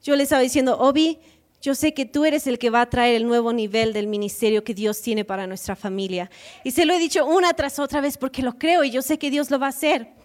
[0.00, 1.18] yo le estaba diciendo, Obi,
[1.60, 4.62] yo sé que tú eres el que va a traer el nuevo nivel del ministerio
[4.62, 6.30] que Dios tiene para nuestra familia.
[6.62, 9.18] Y se lo he dicho una tras otra vez porque lo creo y yo sé
[9.18, 10.16] que Dios lo va a hacer.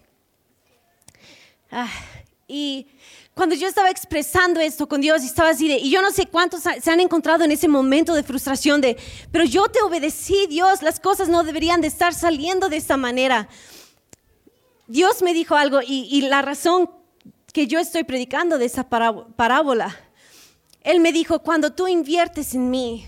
[1.76, 1.90] Ah,
[2.46, 2.86] y
[3.34, 6.88] cuando yo estaba expresando esto con Dios estaba así y yo no sé cuántos se
[6.88, 8.96] han encontrado en ese momento de frustración de,
[9.32, 13.48] pero yo te obedecí, Dios, las cosas no deberían de estar saliendo de esta manera.
[14.86, 16.88] Dios me dijo algo y, y la razón
[17.52, 19.96] que yo estoy predicando de esa parábola,
[20.82, 23.04] Él me dijo, cuando tú inviertes en mí,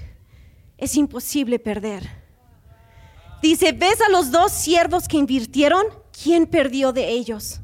[0.76, 2.02] es imposible perder.
[3.40, 5.86] Dice, ¿ves a los dos siervos que invirtieron?
[6.10, 7.60] ¿Quién perdió de ellos?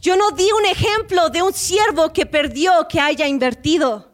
[0.00, 4.10] Yo no di un ejemplo de un siervo que perdió, que haya invertido.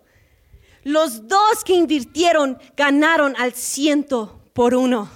[0.83, 5.09] Los dos que invirtieron ganaron al ciento por uno.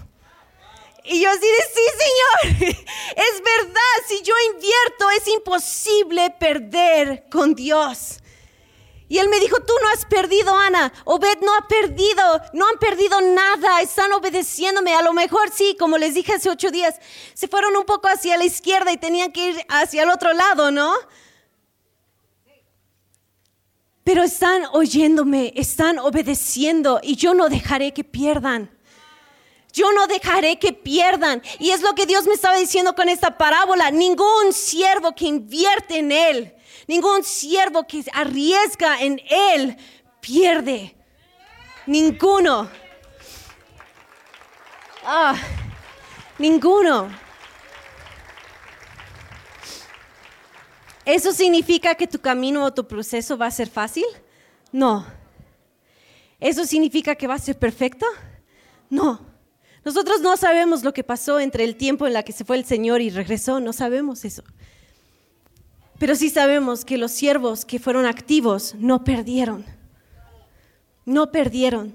[1.04, 2.76] Y yo así sí, Señor,
[3.16, 8.19] es verdad, si yo invierto es imposible perder con Dios.
[9.10, 10.92] Y él me dijo, tú no has perdido, Ana.
[11.04, 14.94] Obed no ha perdido, no han perdido nada, están obedeciéndome.
[14.94, 16.94] A lo mejor sí, como les dije hace ocho días,
[17.34, 20.70] se fueron un poco hacia la izquierda y tenían que ir hacia el otro lado,
[20.70, 20.94] ¿no?
[24.04, 28.70] Pero están oyéndome, están obedeciendo y yo no dejaré que pierdan.
[29.72, 31.42] Yo no dejaré que pierdan.
[31.58, 33.90] Y es lo que Dios me estaba diciendo con esta parábola.
[33.90, 36.54] Ningún siervo que invierte en Él
[36.90, 39.76] Ningún siervo que arriesga en Él
[40.20, 40.92] pierde.
[41.86, 42.68] Ninguno.
[45.04, 45.36] Ah,
[46.36, 47.08] ninguno.
[51.04, 54.06] ¿Eso significa que tu camino o tu proceso va a ser fácil?
[54.72, 55.06] No.
[56.40, 58.04] ¿Eso significa que va a ser perfecto?
[58.88, 59.24] No.
[59.84, 62.64] Nosotros no sabemos lo que pasó entre el tiempo en la que se fue el
[62.64, 64.42] Señor y regresó, no sabemos eso.
[66.00, 69.66] Pero sí sabemos que los siervos que fueron activos no perdieron.
[71.04, 71.94] No perdieron.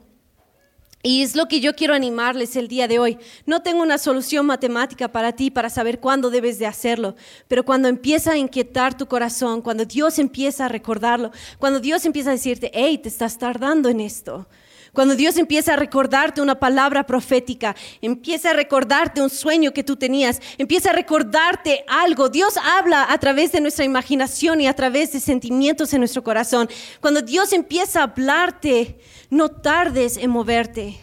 [1.01, 3.17] Y es lo que yo quiero animarles el día de hoy.
[3.47, 7.15] No tengo una solución matemática para ti para saber cuándo debes de hacerlo,
[7.47, 12.29] pero cuando empieza a inquietar tu corazón, cuando Dios empieza a recordarlo, cuando Dios empieza
[12.29, 14.47] a decirte, hey, te estás tardando en esto,
[14.95, 19.97] cuando Dios empieza a recordarte una palabra profética, empieza a recordarte un sueño que tú
[19.97, 22.29] tenías, empieza a recordarte algo.
[22.29, 26.69] Dios habla a través de nuestra imaginación y a través de sentimientos en nuestro corazón.
[27.01, 28.97] Cuando Dios empieza a hablarte,
[29.29, 30.97] no tardes en moverte.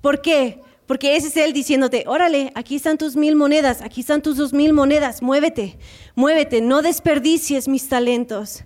[0.00, 0.60] ¿Por qué?
[0.86, 4.52] Porque ese es Él diciéndote, órale, aquí están tus mil monedas, aquí están tus dos
[4.52, 5.78] mil monedas, muévete,
[6.16, 8.64] muévete, no desperdicies mis talentos.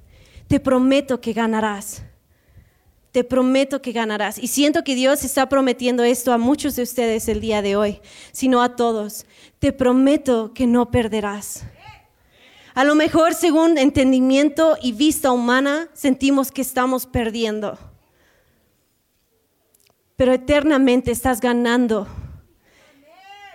[0.48, 2.07] Te prometo que ganarás
[3.12, 4.38] te prometo que ganarás.
[4.38, 8.00] Y siento que Dios está prometiendo esto a muchos de ustedes el día de hoy,
[8.32, 9.26] sino a todos.
[9.58, 11.64] Te prometo que no perderás.
[12.74, 17.78] A lo mejor según entendimiento y vista humana sentimos que estamos perdiendo.
[20.14, 22.06] Pero eternamente estás ganando.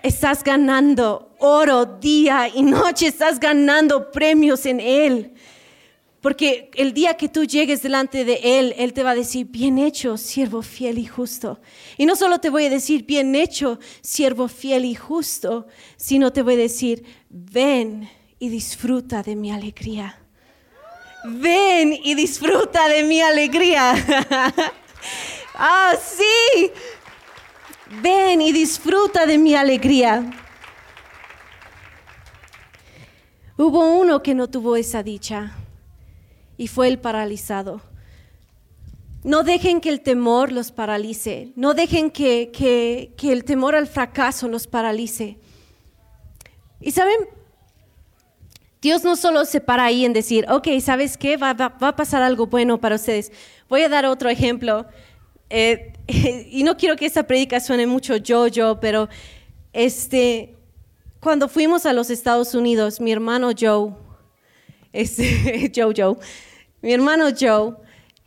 [0.01, 5.33] Estás ganando oro día y noche, estás ganando premios en Él.
[6.23, 9.77] Porque el día que tú llegues delante de Él, Él te va a decir, bien
[9.77, 11.59] hecho, siervo fiel y justo.
[11.97, 15.67] Y no solo te voy a decir, bien hecho, siervo fiel y justo,
[15.97, 18.09] sino te voy a decir, ven
[18.39, 20.17] y disfruta de mi alegría.
[21.25, 23.93] Ven y disfruta de mi alegría.
[25.55, 26.71] ah, sí.
[28.01, 30.23] Ven y disfruta de mi alegría.
[33.57, 35.57] Hubo uno que no tuvo esa dicha
[36.63, 37.81] y fue el paralizado.
[39.25, 41.51] No dejen que el temor los paralice.
[41.57, 45.37] No dejen que, que, el temor al fracaso los paralice.
[46.79, 47.17] Y saben,
[48.81, 51.35] Dios no solo se para ahí en decir, ok, ¿sabes qué?
[51.35, 53.33] Va, va, a pasar algo bueno para ustedes.
[53.67, 54.85] Voy a dar otro ejemplo.
[55.49, 55.91] Eh,
[56.49, 59.09] y no quiero que esta prédica suene mucho yo-yo, pero
[59.73, 60.55] este,
[61.19, 63.91] cuando fuimos a los Estados Unidos, mi hermano Joe,
[64.93, 66.15] este, Joe Joe,
[66.83, 67.75] mi hermano Joe,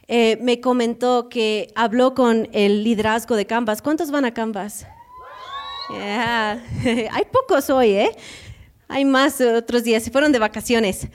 [0.08, 3.82] eh, me comentó que habló con el liderazgo de Canvas.
[3.82, 4.86] ¿Cuántos van a Canvas?
[5.90, 8.16] Hay pocos hoy, ¿eh?
[8.88, 11.06] Hay más otros días, se fueron de vacaciones.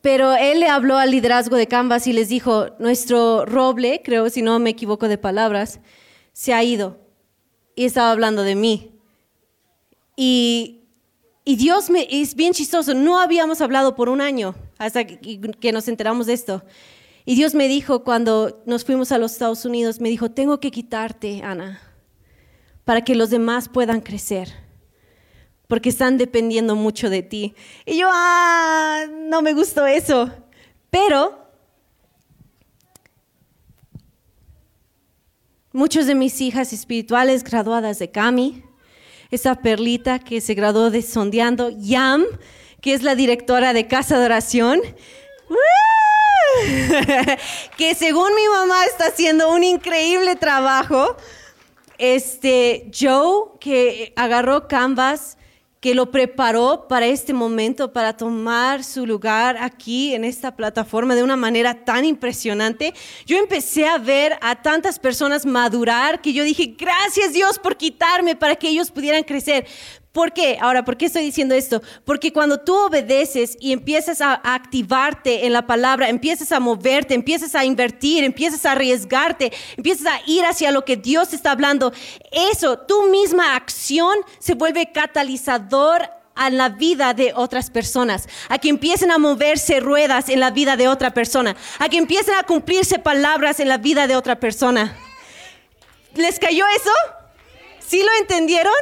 [0.00, 4.40] pero él le habló al liderazgo de Canvas y les dijo, nuestro roble, creo si
[4.40, 5.78] no me equivoco de palabras,
[6.32, 6.98] se ha ido.
[7.76, 8.98] Y estaba hablando de mí.
[10.16, 10.83] Y,
[11.44, 15.88] y Dios me, es bien chistoso, no habíamos hablado por un año hasta que, nos
[15.88, 16.62] enteramos de esto.
[17.26, 20.70] Y Dios me dijo cuando nos fuimos a los Estados Unidos, me dijo, tengo que
[20.70, 21.80] quitarte, Ana,
[22.84, 24.52] para que los demás puedan crecer,
[25.68, 27.54] porque están dependiendo mucho de ti.
[27.84, 30.30] Y yo, ah, no me gustó eso.
[30.88, 31.44] Pero
[35.72, 38.62] muchos de mis hijas espirituales graduadas de Cami,
[39.34, 42.24] esa perlita que se graduó de Sondeando, Yam,
[42.80, 44.80] que es la directora de Casa de Oración.
[47.76, 51.16] que según mi mamá está haciendo un increíble trabajo.
[51.98, 55.36] Este Joe que agarró Canvas
[55.84, 61.22] que lo preparó para este momento, para tomar su lugar aquí en esta plataforma de
[61.22, 62.94] una manera tan impresionante.
[63.26, 68.34] Yo empecé a ver a tantas personas madurar que yo dije, gracias Dios por quitarme
[68.34, 69.66] para que ellos pudieran crecer.
[70.14, 70.58] ¿Por qué?
[70.60, 71.82] Ahora, ¿por qué estoy diciendo esto?
[72.04, 77.56] Porque cuando tú obedeces y empiezas a activarte en la palabra, empiezas a moverte, empiezas
[77.56, 81.92] a invertir, empiezas a arriesgarte, empiezas a ir hacia lo que Dios está hablando,
[82.30, 88.68] eso, tu misma acción se vuelve catalizador a la vida de otras personas, a que
[88.68, 93.00] empiecen a moverse ruedas en la vida de otra persona, a que empiecen a cumplirse
[93.00, 94.96] palabras en la vida de otra persona.
[96.14, 96.92] ¿Les cayó eso?
[97.80, 98.72] ¿Sí lo entendieron?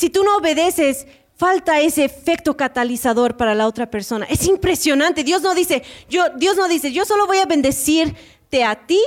[0.00, 4.24] Si tú no obedeces, falta ese efecto catalizador para la otra persona.
[4.30, 5.24] Es impresionante.
[5.24, 8.98] Dios no dice, yo, Dios no dice, yo solo voy a bendecirte a ti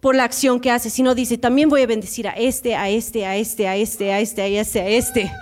[0.00, 3.26] por la acción que haces, sino dice, también voy a bendecir a este, a este,
[3.26, 5.32] a este, a este, a este, a este, a este.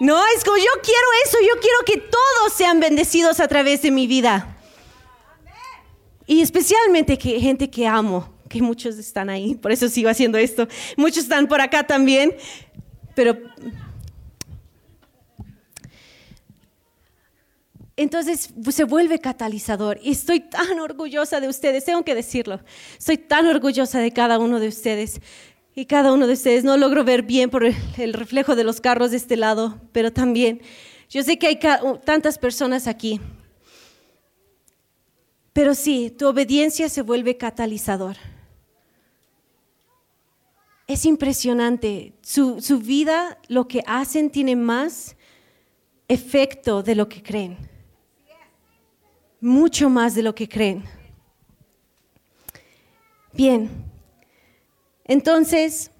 [0.00, 3.92] No, es como yo quiero eso, yo quiero que todos sean bendecidos a través de
[3.92, 4.58] mi vida.
[6.26, 10.66] Y especialmente que gente que amo, que muchos están ahí, por eso sigo haciendo esto.
[10.96, 12.34] Muchos están por acá también,
[13.14, 13.38] pero
[17.98, 19.98] entonces se vuelve catalizador.
[20.00, 22.60] Y estoy tan orgullosa de ustedes, tengo que decirlo.
[22.96, 25.20] Estoy tan orgullosa de cada uno de ustedes.
[25.74, 29.10] Y cada uno de ustedes, no logro ver bien por el reflejo de los carros
[29.10, 30.60] de este lado, pero también
[31.10, 31.58] yo sé que hay
[32.04, 33.20] tantas personas aquí.
[35.52, 38.16] Pero sí, tu obediencia se vuelve catalizador.
[40.86, 42.12] Es impresionante.
[42.22, 45.16] Su, su vida, lo que hacen, tiene más
[46.06, 47.67] efecto de lo que creen
[49.40, 50.84] mucho más de lo que creen.
[53.32, 53.70] Bien,
[55.04, 55.90] entonces,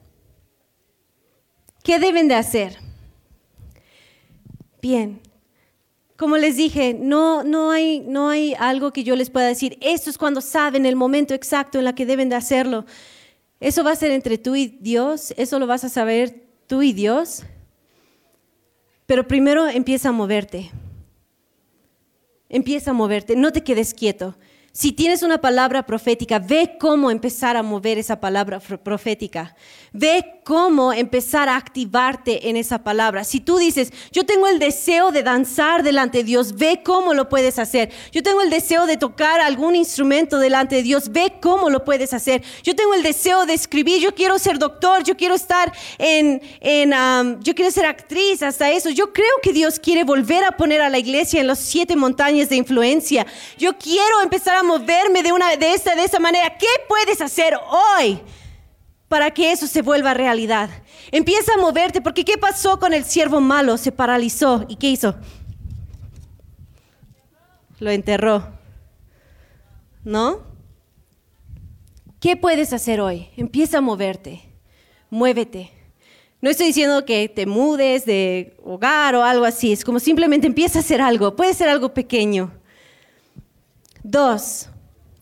[1.82, 2.78] ¿qué deben de hacer?
[4.80, 5.20] Bien,
[6.16, 10.10] como les dije, no, no, hay, no hay algo que yo les pueda decir, esto
[10.10, 12.86] es cuando saben el momento exacto en la que deben de hacerlo.
[13.60, 16.92] Eso va a ser entre tú y Dios, eso lo vas a saber tú y
[16.92, 17.44] Dios.
[19.06, 20.70] Pero primero empieza a moverte.
[22.48, 24.36] Empieza a moverte, no te quedes quieto.
[24.72, 29.56] Si tienes una palabra profética, ve cómo empezar a mover esa palabra profética.
[29.92, 33.22] Ve cómo empezar a activarte en esa palabra.
[33.22, 37.28] Si tú dices, yo tengo el deseo de danzar delante de Dios, ve cómo lo
[37.28, 37.90] puedes hacer.
[38.12, 42.14] Yo tengo el deseo de tocar algún instrumento delante de Dios, ve cómo lo puedes
[42.14, 42.42] hacer.
[42.62, 46.92] Yo tengo el deseo de escribir, yo quiero ser doctor, yo quiero estar en, en
[47.42, 48.88] yo quiero ser actriz, hasta eso.
[48.88, 52.48] Yo creo que Dios quiere volver a poner a la iglesia en las siete montañas
[52.48, 53.26] de influencia.
[53.58, 56.56] Yo quiero empezar a moverme de, una, de, esta, de esta manera.
[56.56, 57.52] ¿Qué puedes hacer
[57.98, 58.18] hoy?
[59.08, 60.70] Para que eso se vuelva realidad.
[61.10, 63.76] Empieza a moverte, porque ¿qué pasó con el siervo malo?
[63.76, 64.66] Se paralizó.
[64.68, 65.16] ¿Y qué hizo?
[67.80, 68.46] Lo enterró.
[70.04, 70.42] ¿No?
[72.20, 73.28] ¿Qué puedes hacer hoy?
[73.36, 74.42] Empieza a moverte.
[75.10, 75.70] Muévete.
[76.40, 80.78] No estoy diciendo que te mudes de hogar o algo así, es como simplemente empieza
[80.78, 82.52] a hacer algo, puede ser algo pequeño.
[84.04, 84.68] Dos,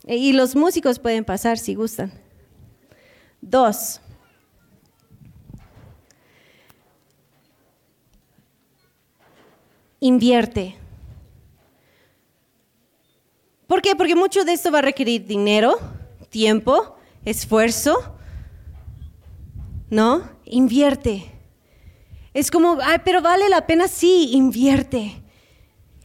[0.06, 2.12] y los músicos pueden pasar si gustan.
[3.40, 4.00] Dos,
[10.00, 10.76] invierte.
[13.66, 13.96] ¿Por qué?
[13.96, 15.78] Porque mucho de esto va a requerir dinero,
[16.30, 18.16] tiempo, esfuerzo,
[19.90, 20.28] ¿no?
[20.44, 21.24] Invierte.
[22.32, 25.22] Es como, ay, pero vale la pena, sí, invierte.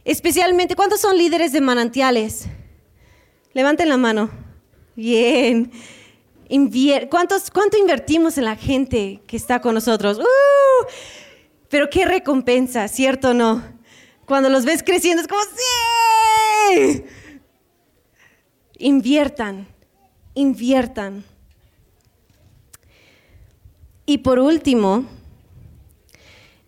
[0.04, 2.46] Especialmente, ¿cuántos son líderes de manantiales?
[3.52, 4.30] Levanten la mano.
[4.96, 5.70] Bien.
[7.08, 10.18] ¿Cuántos, ¿Cuánto invertimos en la gente que está con nosotros?
[10.18, 10.86] ¡Uh!
[11.70, 13.62] Pero qué recompensa, ¿cierto o no?
[14.26, 15.40] Cuando los ves creciendo es como,
[16.74, 17.04] sí.
[18.78, 19.66] Inviertan,
[20.34, 21.24] inviertan.
[24.04, 25.06] Y por último,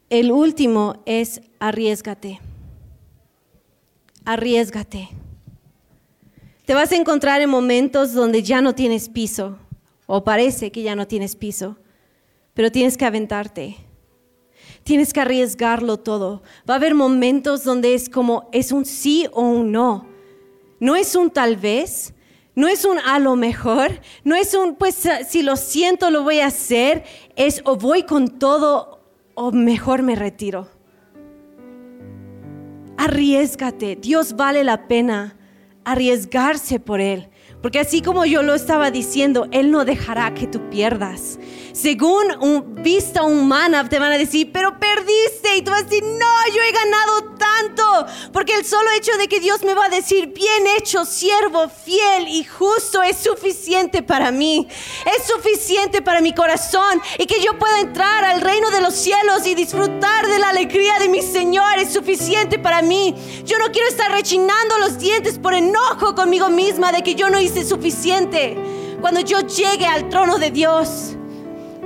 [0.08, 2.40] el último es arriesgate.
[4.24, 5.10] Arriesgate.
[6.64, 9.58] Te vas a encontrar en momentos donde ya no tienes piso,
[10.06, 11.76] o parece que ya no tienes piso,
[12.54, 13.76] pero tienes que aventarte.
[14.82, 16.42] Tienes que arriesgarlo todo.
[16.68, 20.06] Va a haber momentos donde es como, es un sí o un no.
[20.78, 22.14] No es un tal vez,
[22.54, 26.40] no es un a lo mejor, no es un, pues si lo siento lo voy
[26.40, 27.04] a hacer,
[27.36, 29.00] es o voy con todo
[29.34, 30.68] o mejor me retiro.
[32.96, 35.36] Arriesgate, Dios vale la pena
[35.84, 37.28] arriesgarse por Él.
[37.64, 41.38] Porque así como yo lo estaba diciendo, Él no dejará que tú pierdas.
[41.72, 45.56] Según un, vista humana te van a decir, pero perdiste.
[45.56, 48.30] Y tú vas a decir, no, yo he ganado tanto.
[48.32, 52.28] Porque el solo hecho de que Dios me va a decir, bien hecho, siervo, fiel
[52.28, 54.68] y justo, es suficiente para mí.
[55.16, 57.00] Es suficiente para mi corazón.
[57.18, 60.98] Y que yo pueda entrar al reino de los cielos y disfrutar de la alegría
[60.98, 63.14] de mi Señor es suficiente para mí.
[63.46, 67.40] Yo no quiero estar rechinando los dientes por enojo conmigo misma de que yo no
[67.40, 68.56] hice suficiente
[69.04, 71.14] cuando yo llegue al trono de Dios,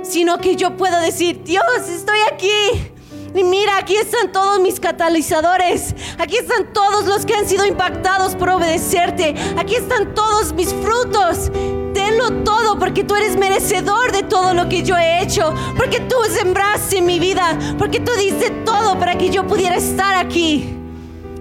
[0.03, 2.93] sino que yo puedo decir, Dios, estoy aquí.
[3.35, 5.93] Y mira, aquí están todos mis catalizadores.
[6.17, 9.35] Aquí están todos los que han sido impactados por obedecerte.
[9.57, 11.51] Aquí están todos mis frutos.
[11.93, 15.53] Tenlo todo porque tú eres merecedor de todo lo que yo he hecho.
[15.75, 17.57] Porque tú sembraste mi vida.
[17.77, 20.73] Porque tú diste todo para que yo pudiera estar aquí.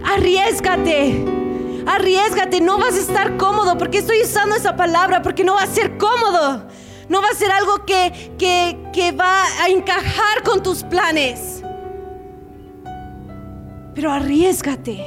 [0.05, 1.38] Arriesgate.
[1.89, 5.67] Arriesgate, no vas a estar cómodo, porque estoy usando esa palabra, porque no va a
[5.67, 6.67] ser cómodo.
[7.09, 11.63] No va a ser algo que, que, va a encajar con tus planes.
[13.95, 15.03] Pero arriesgate.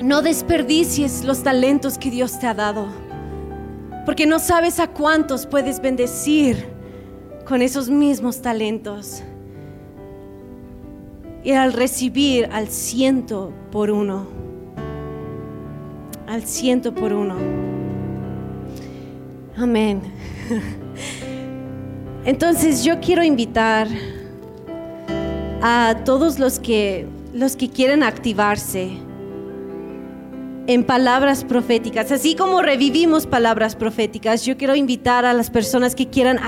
[0.00, 2.86] No desperdicies los talentos que Dios te ha dado.
[4.06, 6.68] Porque no sabes a cuántos puedes bendecir
[7.44, 9.24] con esos mismos talentos.
[11.42, 14.37] Y al recibir al ciento por uno
[16.28, 17.34] al ciento por uno.
[19.56, 20.00] Amén.
[22.24, 23.88] Entonces yo quiero invitar
[25.62, 28.98] a todos los que, los que quieren activarse
[30.68, 32.12] en palabras proféticas.
[32.12, 36.38] Así como revivimos palabras proféticas, yo quiero invitar a las personas que quieran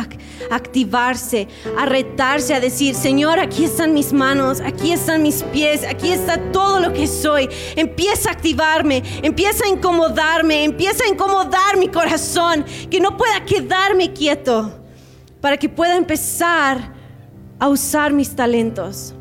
[0.50, 1.48] activarse,
[1.78, 6.38] a retarse, a decir, Señor, aquí están mis manos, aquí están mis pies, aquí está
[6.52, 7.48] todo lo que soy.
[7.76, 14.12] Empieza a activarme, empieza a incomodarme, empieza a incomodar mi corazón, que no pueda quedarme
[14.12, 14.70] quieto,
[15.40, 16.92] para que pueda empezar
[17.58, 19.14] a usar mis talentos.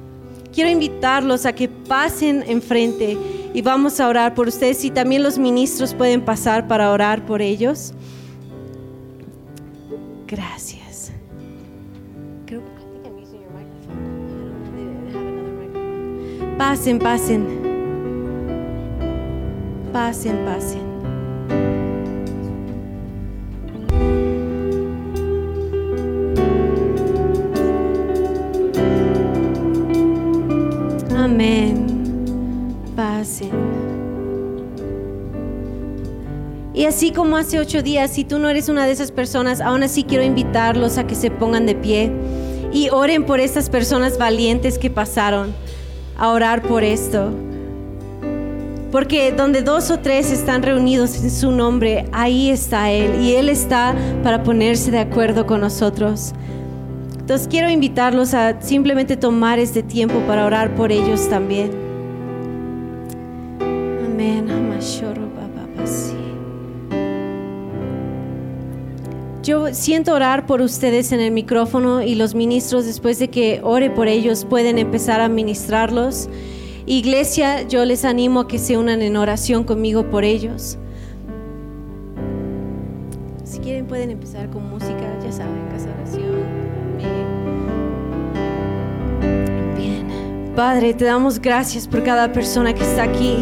[0.60, 3.18] Quiero invitarlos a que pasen enfrente
[3.54, 7.42] y vamos a orar por ustedes y también los ministros pueden pasar para orar por
[7.42, 7.94] ellos.
[10.28, 11.14] Gracias.
[16.58, 17.48] Pasen, pasen.
[19.94, 20.89] Pasen, pasen.
[36.80, 39.84] Y así como hace ocho días, si tú no eres una de esas personas, aún
[39.84, 42.10] así quiero invitarlos a que se pongan de pie
[42.72, 45.54] y oren por estas personas valientes que pasaron
[46.18, 47.34] a orar por esto.
[48.94, 53.26] Porque donde dos o tres están reunidos en su nombre, ahí está Él.
[53.26, 56.32] Y Él está para ponerse de acuerdo con nosotros.
[57.20, 61.89] Entonces quiero invitarlos a simplemente tomar este tiempo para orar por ellos también.
[69.50, 73.90] Yo siento orar por ustedes en el micrófono y los ministros después de que ore
[73.90, 76.30] por ellos pueden empezar a ministrarlos.
[76.86, 80.78] Iglesia, yo les animo a que se unan en oración conmigo por ellos.
[83.44, 86.46] Si quieren pueden empezar con música, ya saben, casa oración.
[89.76, 90.54] Bien.
[90.56, 93.38] Padre, te damos gracias por cada persona que está aquí.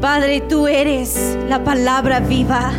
[0.00, 2.72] Padre, tú eres la palabra viva.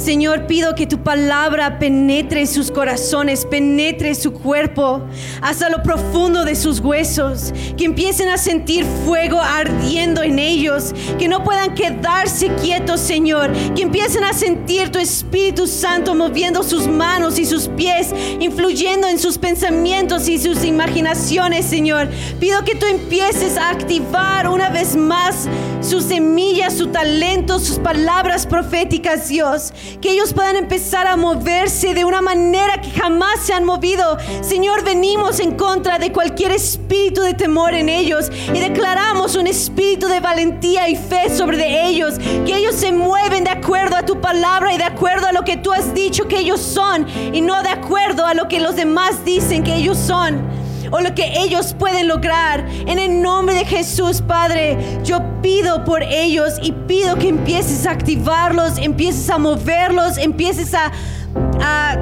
[0.00, 5.02] Señor, pido que tu palabra penetre sus corazones, penetre su cuerpo
[5.42, 11.28] hasta lo profundo de sus huesos, que empiecen a sentir fuego ardiendo en ellos, que
[11.28, 17.38] no puedan quedarse quietos, Señor, que empiecen a sentir tu Espíritu Santo moviendo sus manos
[17.38, 18.08] y sus pies,
[18.40, 22.08] influyendo en sus pensamientos y sus imaginaciones, Señor.
[22.40, 25.46] Pido que tú empieces a activar una vez más
[25.82, 32.04] sus semillas, su talento, sus palabras proféticas, Dios que ellos puedan empezar a moverse de
[32.04, 34.18] una manera que jamás se han movido.
[34.42, 40.08] Señor, venimos en contra de cualquier espíritu de temor en ellos y declaramos un espíritu
[40.08, 44.72] de valentía y fe sobre ellos, que ellos se mueven de acuerdo a tu palabra
[44.72, 47.70] y de acuerdo a lo que tú has dicho que ellos son y no de
[47.70, 50.59] acuerdo a lo que los demás dicen que ellos son
[50.90, 52.66] o lo que ellos pueden lograr.
[52.86, 57.92] En el nombre de Jesús, Padre, yo pido por ellos y pido que empieces a
[57.92, 60.90] activarlos, empieces a moverlos, empieces a,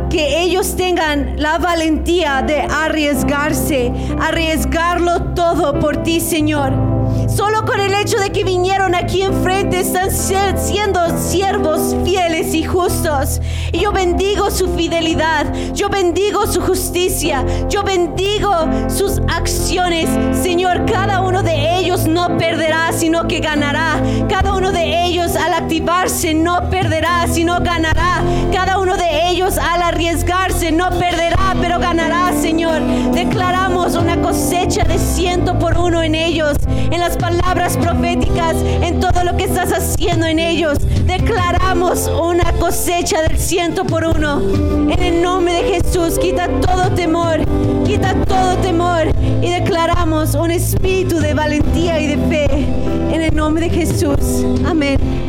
[0.09, 6.98] que ellos tengan la valentía de arriesgarse, arriesgarlo todo por ti, Señor.
[7.29, 13.41] Solo con el hecho de que vinieron aquí enfrente están siendo siervos fieles y justos.
[13.73, 18.51] Y yo bendigo su fidelidad, yo bendigo su justicia, yo bendigo
[18.89, 20.09] sus acciones.
[20.43, 24.03] Señor, cada uno de ellos no perderá, sino que ganará.
[24.29, 28.23] Cada uno de ellos al activarse no perderá, sino ganará.
[28.53, 32.81] Cada uno de ellos al arriesgarse no perderá, pero ganará, Señor.
[33.13, 36.57] Declaramos una cosecha de ciento por uno en ellos,
[36.91, 40.79] en las palabras proféticas, en todo lo que estás haciendo en ellos.
[41.07, 44.41] Declaramos una cosecha del ciento por uno.
[44.91, 47.41] En el nombre de Jesús, quita todo temor,
[47.85, 49.09] quita todo temor
[49.43, 52.47] y declaramos un espíritu de valentía y de fe.
[53.15, 54.45] En el nombre de Jesús.
[54.67, 55.28] Amén.